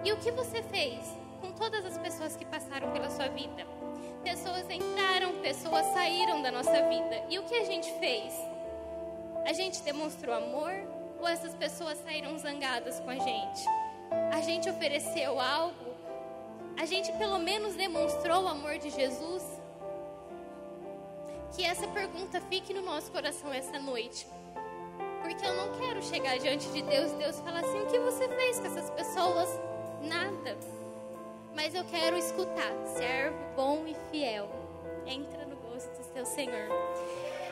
E 0.04 0.12
o 0.12 0.16
que 0.16 0.30
você 0.30 0.62
fez 0.62 1.06
com 1.40 1.52
todas 1.52 1.84
as 1.84 1.98
pessoas 1.98 2.34
que 2.34 2.44
passaram 2.44 2.90
pela 2.90 3.10
sua 3.10 3.28
vida? 3.28 3.66
Pessoas 4.24 4.68
entraram, 4.68 5.40
pessoas 5.42 5.86
saíram 5.92 6.42
da 6.42 6.50
nossa 6.50 6.88
vida. 6.88 7.24
E 7.28 7.38
o 7.38 7.44
que 7.44 7.54
a 7.54 7.64
gente 7.64 7.92
fez? 8.00 8.34
A 9.46 9.52
gente 9.52 9.80
demonstrou 9.82 10.34
amor 10.34 10.72
ou 11.20 11.28
essas 11.28 11.54
pessoas 11.54 11.98
saíram 11.98 12.36
zangadas 12.36 12.98
com 12.98 13.10
a 13.10 13.14
gente? 13.14 13.64
A 14.32 14.40
gente 14.40 14.68
ofereceu 14.68 15.38
algo? 15.38 15.94
A 16.76 16.84
gente 16.84 17.12
pelo 17.12 17.38
menos 17.38 17.76
demonstrou 17.76 18.42
o 18.42 18.48
amor 18.48 18.76
de 18.78 18.90
Jesus? 18.90 19.44
Que 21.54 21.64
essa 21.64 21.86
pergunta 21.86 22.40
fique 22.50 22.74
no 22.74 22.82
nosso 22.82 23.12
coração 23.12 23.52
essa 23.54 23.78
noite. 23.78 24.26
Porque 25.22 25.46
eu 25.46 25.54
não 25.54 25.78
quero 25.78 26.02
chegar 26.02 26.36
diante 26.38 26.68
de 26.70 26.82
Deus 26.82 27.12
e 27.12 27.14
Deus 27.14 27.38
falar 27.38 27.60
assim: 27.60 27.82
o 27.82 27.86
que 27.86 28.00
você 28.00 28.28
fez 28.28 28.58
com 28.58 28.66
essas 28.66 28.90
pessoas? 28.90 29.48
Nada. 30.02 30.56
Mas 31.54 31.72
eu 31.72 31.84
quero 31.84 32.18
escutar, 32.18 32.74
servo 32.96 33.38
bom 33.54 33.86
e 33.86 33.94
fiel. 34.10 34.50
Entra 35.06 35.46
no 35.46 35.56
gosto 35.56 35.88
do 35.96 36.12
seu 36.12 36.26
Senhor. 36.26 36.68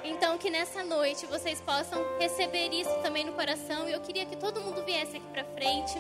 Então, 0.05 0.37
que 0.37 0.51
nessa 0.51 0.85
noite 0.85 1.25
vocês 1.25 1.63
possam 1.63 1.99
receber 2.19 2.69
isso 2.69 2.95
também 3.03 3.25
no 3.25 3.33
coração. 3.33 3.89
E 3.89 3.93
eu 3.93 4.01
queria 4.01 4.27
que 4.27 4.37
todo 4.37 4.61
mundo 4.61 4.85
viesse 4.85 5.17
aqui 5.17 5.27
para 5.33 5.45
frente, 5.45 5.99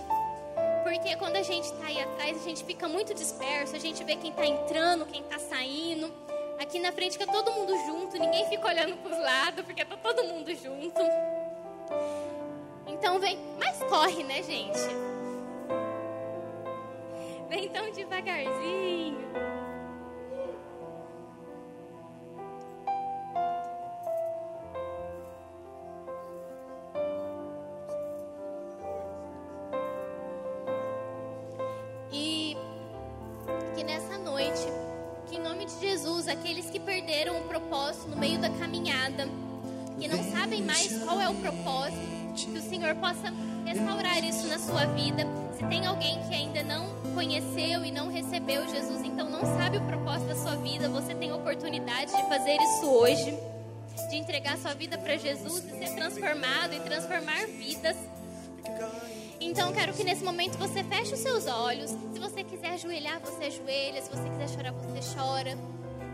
Porque 0.83 1.17
quando 1.17 1.37
a 1.37 1.43
gente 1.43 1.65
está 1.65 1.87
aí 1.87 1.99
atrás, 1.99 2.37
a 2.37 2.45
gente 2.45 2.63
fica 2.63 2.87
muito 2.87 3.15
disperso, 3.15 3.75
a 3.75 3.79
gente 3.79 4.05
vê 4.05 4.17
quem 4.17 4.31
está 4.31 4.45
entrando, 4.45 5.07
quem 5.07 5.23
está 5.23 5.39
saindo. 5.39 6.13
Aqui 6.61 6.79
na 6.79 6.93
frente 6.93 7.19
fica 7.19 7.31
todo 7.33 7.51
mundo 7.51 7.75
junto, 7.87 8.19
ninguém 8.19 8.47
fica 8.49 8.69
olhando 8.69 8.97
para 8.99 9.13
os 9.13 9.19
lados, 9.19 9.65
porque 9.65 9.85
tá 9.85 9.97
todo 9.97 10.23
mundo 10.25 10.55
junto. 10.55 11.01
Então 12.87 13.19
vem, 13.19 13.39
mas 13.59 13.79
corre, 13.85 14.23
né, 14.23 14.43
gente? 14.43 14.79
Vem 17.49 17.69
tão 17.71 17.91
devagarzinho. 17.91 19.54
De 36.35 36.41
Jesus, 36.41 36.41
aqueles 36.41 36.71
que 36.71 36.81
perderam 36.81 37.39
o 37.39 37.43
propósito 37.43 38.09
no 38.09 38.17
meio 38.17 38.39
da 38.39 38.51
caminhada, 38.51 39.29
que 39.99 40.09
não 40.09 40.23
sabem 40.33 40.63
mais 40.63 40.93
qual 41.03 41.21
é 41.21 41.29
o 41.29 41.35
propósito, 41.35 42.15
que 42.35 42.59
o 42.59 42.63
Senhor 42.63 42.95
possa 42.97 43.33
restaurar 43.65 44.23
isso 44.25 44.47
na 44.49 44.59
sua 44.59 44.87
vida. 44.87 45.25
Se 45.57 45.65
tem 45.67 45.87
alguém 45.87 46.21
que 46.29 46.35
ainda 46.35 46.63
não 46.63 47.15
conheceu 47.15 47.85
e 47.85 47.93
não 47.93 48.09
recebeu 48.09 48.69
Jesus, 48.69 49.03
então 49.05 49.31
não 49.31 49.43
sabe 49.57 49.79
o 49.79 49.81
propósito 49.83 50.29
da 50.29 50.37
sua 50.37 50.57
vida, 50.57 50.89
você 50.89 51.15
tem 51.15 51.31
a 51.31 51.37
oportunidade 51.37 52.11
de 52.11 52.23
fazer 52.29 52.57
isso 52.57 52.87
hoje, 52.87 53.39
de 54.11 54.17
entregar 54.17 54.59
sua 54.59 54.75
vida 54.75 54.99
para 54.99 55.17
Jesus 55.17 55.65
e 55.65 55.87
ser 55.87 55.95
transformado 55.95 56.75
e 56.75 56.81
transformar 56.81 57.47
vidas. 57.47 57.97
Então 59.41 59.73
quero 59.73 59.93
que 59.93 60.03
nesse 60.03 60.25
momento 60.25 60.59
você 60.59 60.83
feche 60.83 61.15
os 61.15 61.21
seus 61.21 61.47
olhos. 61.47 61.91
Se 61.91 62.19
você 62.19 62.43
quiser 62.43 62.71
ajoelhar, 62.71 63.21
você 63.21 63.45
ajoelha. 63.45 64.03
Se 64.03 64.11
você 64.11 64.29
quiser 64.31 64.49
chorar, 64.49 64.73
você 64.73 65.15
chora. 65.15 65.57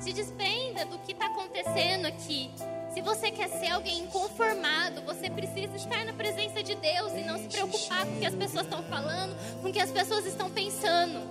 Se 0.01 0.15
desprenda 0.15 0.87
do 0.87 0.99
que 1.01 1.13
está 1.13 1.27
acontecendo 1.27 2.07
aqui. 2.07 2.51
Se 2.95 3.03
você 3.03 3.31
quer 3.31 3.49
ser 3.49 3.69
alguém 3.69 4.01
inconformado, 4.01 5.03
você 5.03 5.31
precisa 5.31 5.77
estar 5.77 6.05
na 6.07 6.13
presença 6.13 6.63
de 6.63 6.75
Deus 6.75 7.13
e 7.13 7.21
não 7.21 7.39
se 7.39 7.49
preocupar 7.49 8.07
com 8.07 8.17
o 8.17 8.19
que 8.19 8.27
as 8.27 8.35
pessoas 8.35 8.65
estão 8.65 8.83
falando, 8.83 9.37
com 9.61 9.69
o 9.69 9.73
que 9.73 9.79
as 9.79 9.91
pessoas 9.91 10.25
estão 10.25 10.51
pensando. 10.51 11.30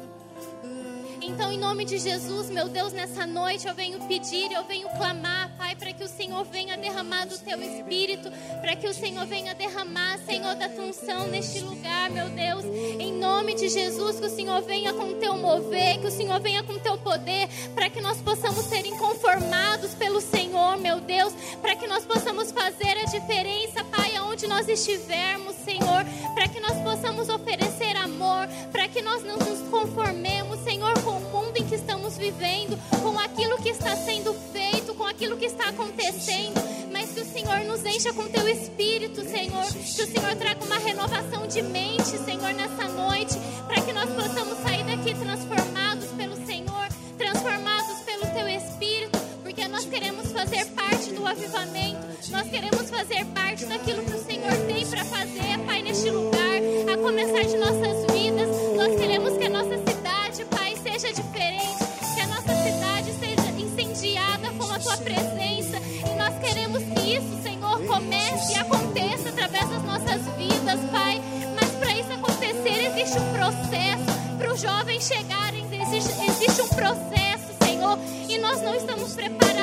Então, 1.29 1.51
em 1.51 1.59
nome 1.59 1.85
de 1.85 1.99
Jesus, 1.99 2.49
meu 2.49 2.67
Deus, 2.67 2.91
nessa 2.91 3.23
noite 3.23 3.67
eu 3.67 3.75
venho 3.75 3.99
pedir, 4.07 4.51
eu 4.51 4.63
venho 4.63 4.89
clamar, 4.89 5.55
Pai, 5.59 5.75
para 5.75 5.93
que 5.93 6.03
o 6.03 6.07
Senhor 6.07 6.43
venha 6.43 6.75
derramar 6.75 7.25
do 7.25 7.37
teu 7.37 7.61
espírito, 7.61 8.31
para 8.59 8.75
que 8.75 8.87
o 8.87 8.93
Senhor 8.93 9.27
venha 9.27 9.53
derramar, 9.53 10.17
Senhor, 10.25 10.55
da 10.55 10.67
tua 10.67 10.85
unção 10.85 11.27
neste 11.27 11.59
lugar, 11.59 12.09
meu 12.09 12.29
Deus. 12.29 12.65
Em 12.99 13.13
nome 13.13 13.53
de 13.53 13.69
Jesus, 13.69 14.19
que 14.19 14.25
o 14.25 14.29
Senhor 14.29 14.59
venha 14.63 14.91
com 14.91 15.03
o 15.03 15.15
teu 15.15 15.37
mover, 15.37 15.99
que 15.99 16.07
o 16.07 16.11
Senhor 16.11 16.39
venha 16.39 16.63
com 16.63 16.73
o 16.73 16.79
teu 16.79 16.97
poder, 16.97 17.47
para 17.75 17.91
que 17.91 18.01
nós 18.01 18.19
possamos 18.19 18.65
ser 18.65 18.83
inconformados 18.87 19.93
pelo 19.93 20.19
Senhor, 20.19 20.77
meu 20.77 20.99
Deus, 20.99 21.31
para 21.61 21.75
que 21.75 21.85
nós 21.85 22.03
possamos 22.05 22.51
fazer 22.51 22.97
a 22.97 23.05
diferença, 23.05 23.83
Pai, 23.83 24.15
aonde 24.15 24.47
nós 24.47 24.67
estivermos, 24.67 25.55
Senhor, 25.57 26.03
para 26.33 26.47
que 26.47 26.59
nós 26.59 26.75
possamos 26.81 27.29
oferecer 27.29 27.95
amor, 28.19 28.49
para 28.69 28.87
que 28.89 29.01
nós 29.01 29.23
não 29.23 29.37
nos 29.37 29.61
conformemos, 29.69 30.59
Senhor, 30.65 30.93
com 31.03 31.11
o 31.11 31.21
mundo 31.21 31.55
em 31.55 31.65
que 31.65 31.75
estamos 31.75 32.17
vivendo, 32.17 32.77
com 33.01 33.17
aquilo 33.17 33.57
que 33.57 33.69
está 33.69 33.95
sendo 33.95 34.33
feito, 34.51 34.93
com 34.93 35.05
aquilo 35.05 35.37
que 35.37 35.45
está 35.45 35.69
acontecendo, 35.69 36.61
mas 36.91 37.11
que 37.11 37.21
o 37.21 37.25
Senhor 37.25 37.59
nos 37.61 37.85
encha 37.85 38.11
com 38.11 38.27
teu 38.27 38.45
espírito, 38.49 39.21
Senhor, 39.21 39.65
que 39.65 40.01
o 40.01 40.05
Senhor 40.05 40.35
traga 40.35 40.65
uma 40.65 40.77
renovação 40.79 41.47
de 41.47 41.61
mente, 41.61 42.17
Senhor, 42.25 42.53
nessa 42.53 42.89
noite, 42.89 43.35
para 43.65 43.81
que 43.81 43.93
nós 43.93 44.09
possamos 44.09 44.57
sair 44.63 44.83
daqui 44.83 45.15
transformados 45.15 46.07
pelo 46.17 46.45
Senhor, 46.45 46.87
transformados 47.17 47.99
pelo 48.01 48.25
teu 48.33 48.49
espírito, 48.49 49.17
porque 49.43 49.65
nós 49.69 49.85
queremos 49.85 50.29
fazer 50.33 50.65
parte 50.71 50.98
avivamento, 51.29 51.99
nós 52.31 52.49
queremos 52.49 52.89
fazer 52.89 53.23
parte 53.27 53.65
daquilo 53.65 54.03
que 54.03 54.13
o 54.13 54.23
Senhor 54.23 54.51
tem 54.65 54.85
para 54.87 55.05
fazer, 55.05 55.59
Pai, 55.65 55.81
neste 55.83 56.09
lugar, 56.09 56.59
a 56.91 56.97
começar 56.97 57.43
de 57.43 57.57
nossas 57.57 58.05
vidas. 58.11 58.49
Nós 58.75 58.95
queremos 58.95 59.37
que 59.37 59.45
a 59.45 59.49
nossa 59.49 59.77
cidade, 59.77 60.45
Pai, 60.45 60.75
seja 60.77 61.13
diferente, 61.13 61.77
que 62.15 62.21
a 62.21 62.27
nossa 62.27 62.55
cidade 62.63 63.13
seja 63.19 63.51
incendiada 63.61 64.49
com 64.57 64.71
a 64.71 64.79
tua 64.79 64.97
presença. 64.97 65.77
E 65.77 66.17
nós 66.17 66.39
queremos 66.39 66.83
que 66.83 67.15
isso, 67.15 67.43
Senhor, 67.43 67.79
comece 67.85 68.53
e 68.53 68.55
aconteça 68.55 69.29
através 69.29 69.69
das 69.69 69.83
nossas 69.83 70.21
vidas, 70.35 70.79
Pai. 70.91 71.21
Mas 71.55 71.69
para 71.71 71.93
isso 71.93 72.11
acontecer, 72.11 72.91
existe 72.91 73.19
um 73.19 73.33
processo. 73.33 74.37
Para 74.37 74.53
os 74.53 74.61
jovens 74.61 75.05
chegarem, 75.05 75.63
existe, 75.79 76.11
existe 76.27 76.61
um 76.63 76.69
processo, 76.69 77.53
Senhor. 77.61 77.99
E 78.27 78.37
nós 78.39 78.61
não 78.61 78.73
estamos 78.73 79.13
preparados. 79.13 79.59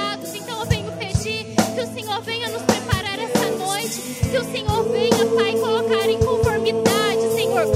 Senhor 2.17 2.23
venha 2.23 2.49
nos 2.49 2.63
preparar 2.63 3.19
essa 3.19 3.47
noite. 3.59 4.01
Que 4.31 4.39
o 4.39 4.45
Senhor 4.51 4.83
venha, 4.91 5.27
Pai, 5.37 5.53
colocar 5.61 6.09
em 6.09 6.19
conformidade, 6.19 7.35
Senhor. 7.35 7.67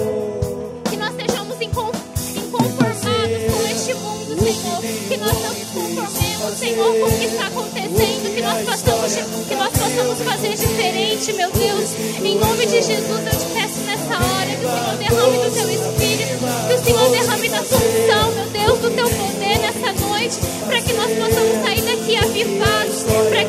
Que 0.88 0.96
nós 0.96 1.14
sejamos 1.14 1.60
incon- 1.60 1.92
inconformados 2.36 3.42
com 3.52 3.68
este 3.68 3.94
mundo, 3.94 4.36
Senhor. 4.42 4.80
Que 5.08 5.16
nós 5.18 5.32
não 5.32 5.52
nos 5.52 5.68
conformemos, 5.68 6.58
Senhor, 6.58 6.94
com 6.98 7.04
o 7.06 7.18
que 7.18 7.24
está 7.26 7.46
acontecendo. 7.48 8.34
Que 8.34 8.42
nós 8.42 8.64
possamos, 8.64 9.46
que 9.46 9.54
nós 9.54 9.70
possamos 9.72 10.18
fazer 10.20 10.56
diferente, 10.56 11.32
meu 11.34 11.50
Deus. 11.50 11.90
Em 12.24 12.38
nome 12.38 12.66
de 12.66 12.82
Jesus, 12.82 13.20
eu 13.26 13.38
te 13.38 13.46
peço 13.52 13.80
nessa 13.84 14.14
hora 14.16 14.56
que 14.56 14.64
o 14.64 14.70
Senhor 14.70 14.96
derrame 14.96 15.36
do 15.44 15.54
teu 15.54 15.70
espírito. 15.70 16.40
Que 16.66 16.74
o 16.74 16.84
Senhor 16.84 17.10
derrame 17.10 17.48
da 17.50 17.62
tua 17.62 17.78
unção, 17.78 18.32
meu 18.32 18.46
Deus, 18.46 18.78
do 18.78 18.90
teu 18.90 19.08
poder 19.10 19.58
nessa 19.58 19.92
noite. 20.06 20.36
Para 20.66 20.80
que 20.80 20.92
nós 20.94 21.10
possamos 21.12 21.62
sair 21.64 21.82
daqui 21.82 22.16
avivados. 22.16 23.00
Para 23.30 23.39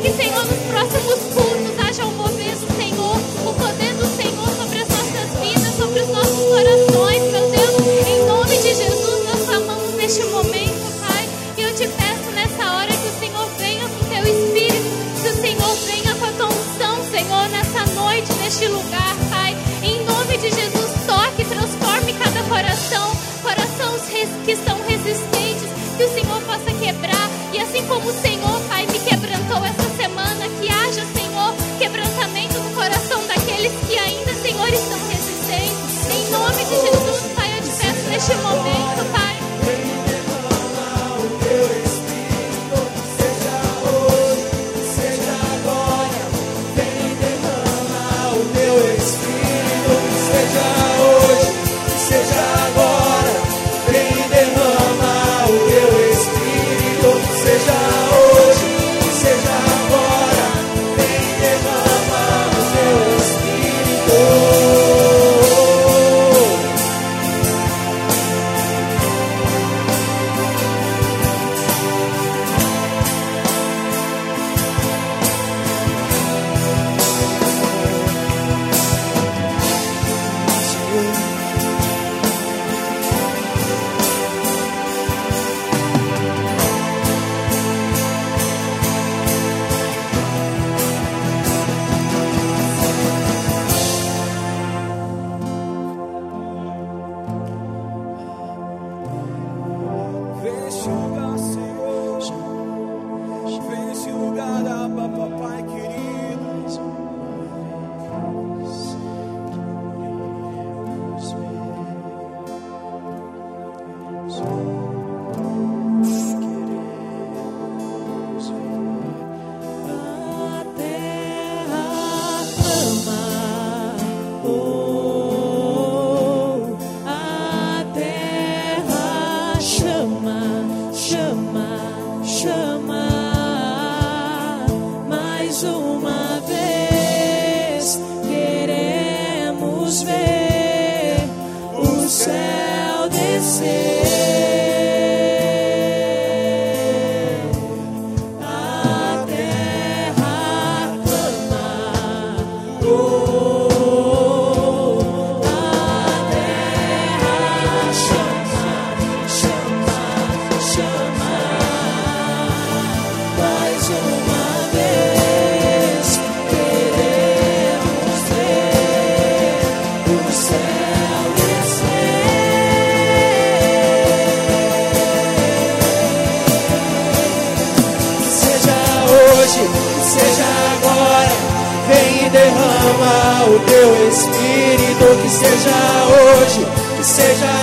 o 183.54 183.60
teu 183.60 184.08
espírito. 184.08 185.22
Que 185.22 185.30
seja 185.30 185.76
hoje, 186.08 186.66
que 186.96 187.04
seja 187.04 187.61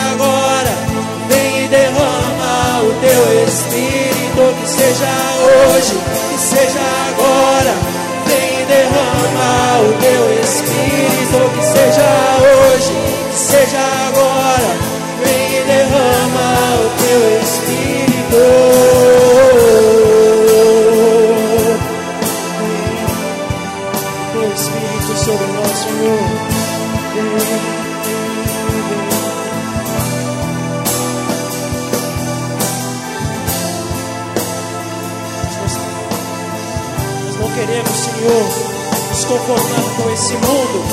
conformar 39.49 39.95
com 39.95 40.11
esse 40.11 40.33
mundo, 40.33 40.85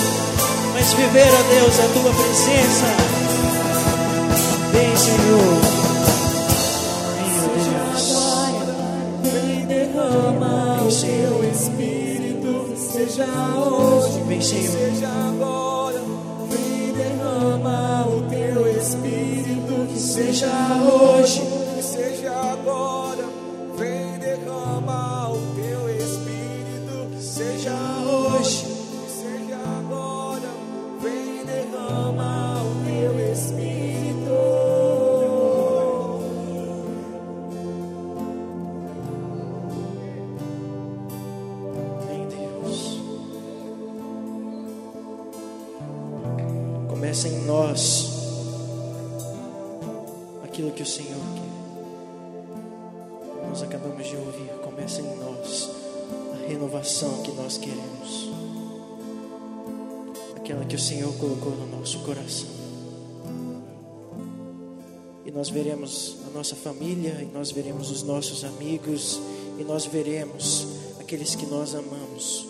mas 0.73 0.93
viver, 0.95 1.29
a 1.29 1.43
Deus, 1.43 1.79
a 1.79 1.89
tua 1.93 2.13
presença. 2.13 2.87
Vem, 4.73 4.97
Senhor. 4.97 5.61
Vem, 7.15 7.75
Deus. 7.75 8.15
Vem 9.23 9.67
derrama 9.67 10.83
o 10.83 10.89
teu 10.89 11.51
espírito, 11.51 12.75
seja 12.77 13.27
hoje, 13.27 14.23
Vem, 14.27 14.41
Senhor. 14.41 14.71
seja 14.71 15.09
agora. 15.09 16.01
Vem 16.51 16.93
derrama 16.95 18.07
o 18.09 18.23
teu 18.23 18.79
espírito, 18.79 19.87
que 19.93 19.99
seja 19.99 20.49
hoje, 20.83 21.43
veremos 65.57 66.19
a 66.27 66.37
nossa 66.37 66.55
família, 66.55 67.19
e 67.23 67.25
nós 67.33 67.51
veremos 67.51 67.91
os 67.91 68.03
nossos 68.03 68.45
amigos, 68.45 69.19
e 69.59 69.65
nós 69.65 69.87
veremos 69.87 70.67
aqueles 71.01 71.35
que 71.35 71.47
nós 71.47 71.75
amamos 71.75 72.47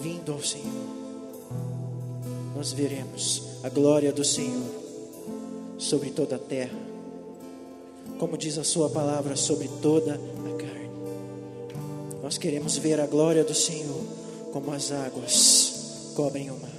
vindo 0.00 0.32
ao 0.32 0.42
Senhor. 0.42 0.86
Nós 2.56 2.72
veremos 2.72 3.42
a 3.62 3.68
glória 3.68 4.14
do 4.14 4.24
Senhor 4.24 4.64
sobre 5.76 6.08
toda 6.08 6.36
a 6.36 6.38
terra, 6.38 6.78
como 8.18 8.38
diz 8.38 8.56
a 8.56 8.64
Sua 8.64 8.88
palavra, 8.88 9.36
sobre 9.36 9.68
toda 9.82 10.14
a 10.14 10.56
carne. 10.56 10.90
Nós 12.22 12.38
queremos 12.38 12.78
ver 12.78 12.98
a 12.98 13.06
glória 13.06 13.44
do 13.44 13.54
Senhor 13.54 14.02
como 14.54 14.72
as 14.72 14.90
águas 14.90 16.12
cobrem 16.16 16.50
o 16.50 16.58
mar. 16.58 16.75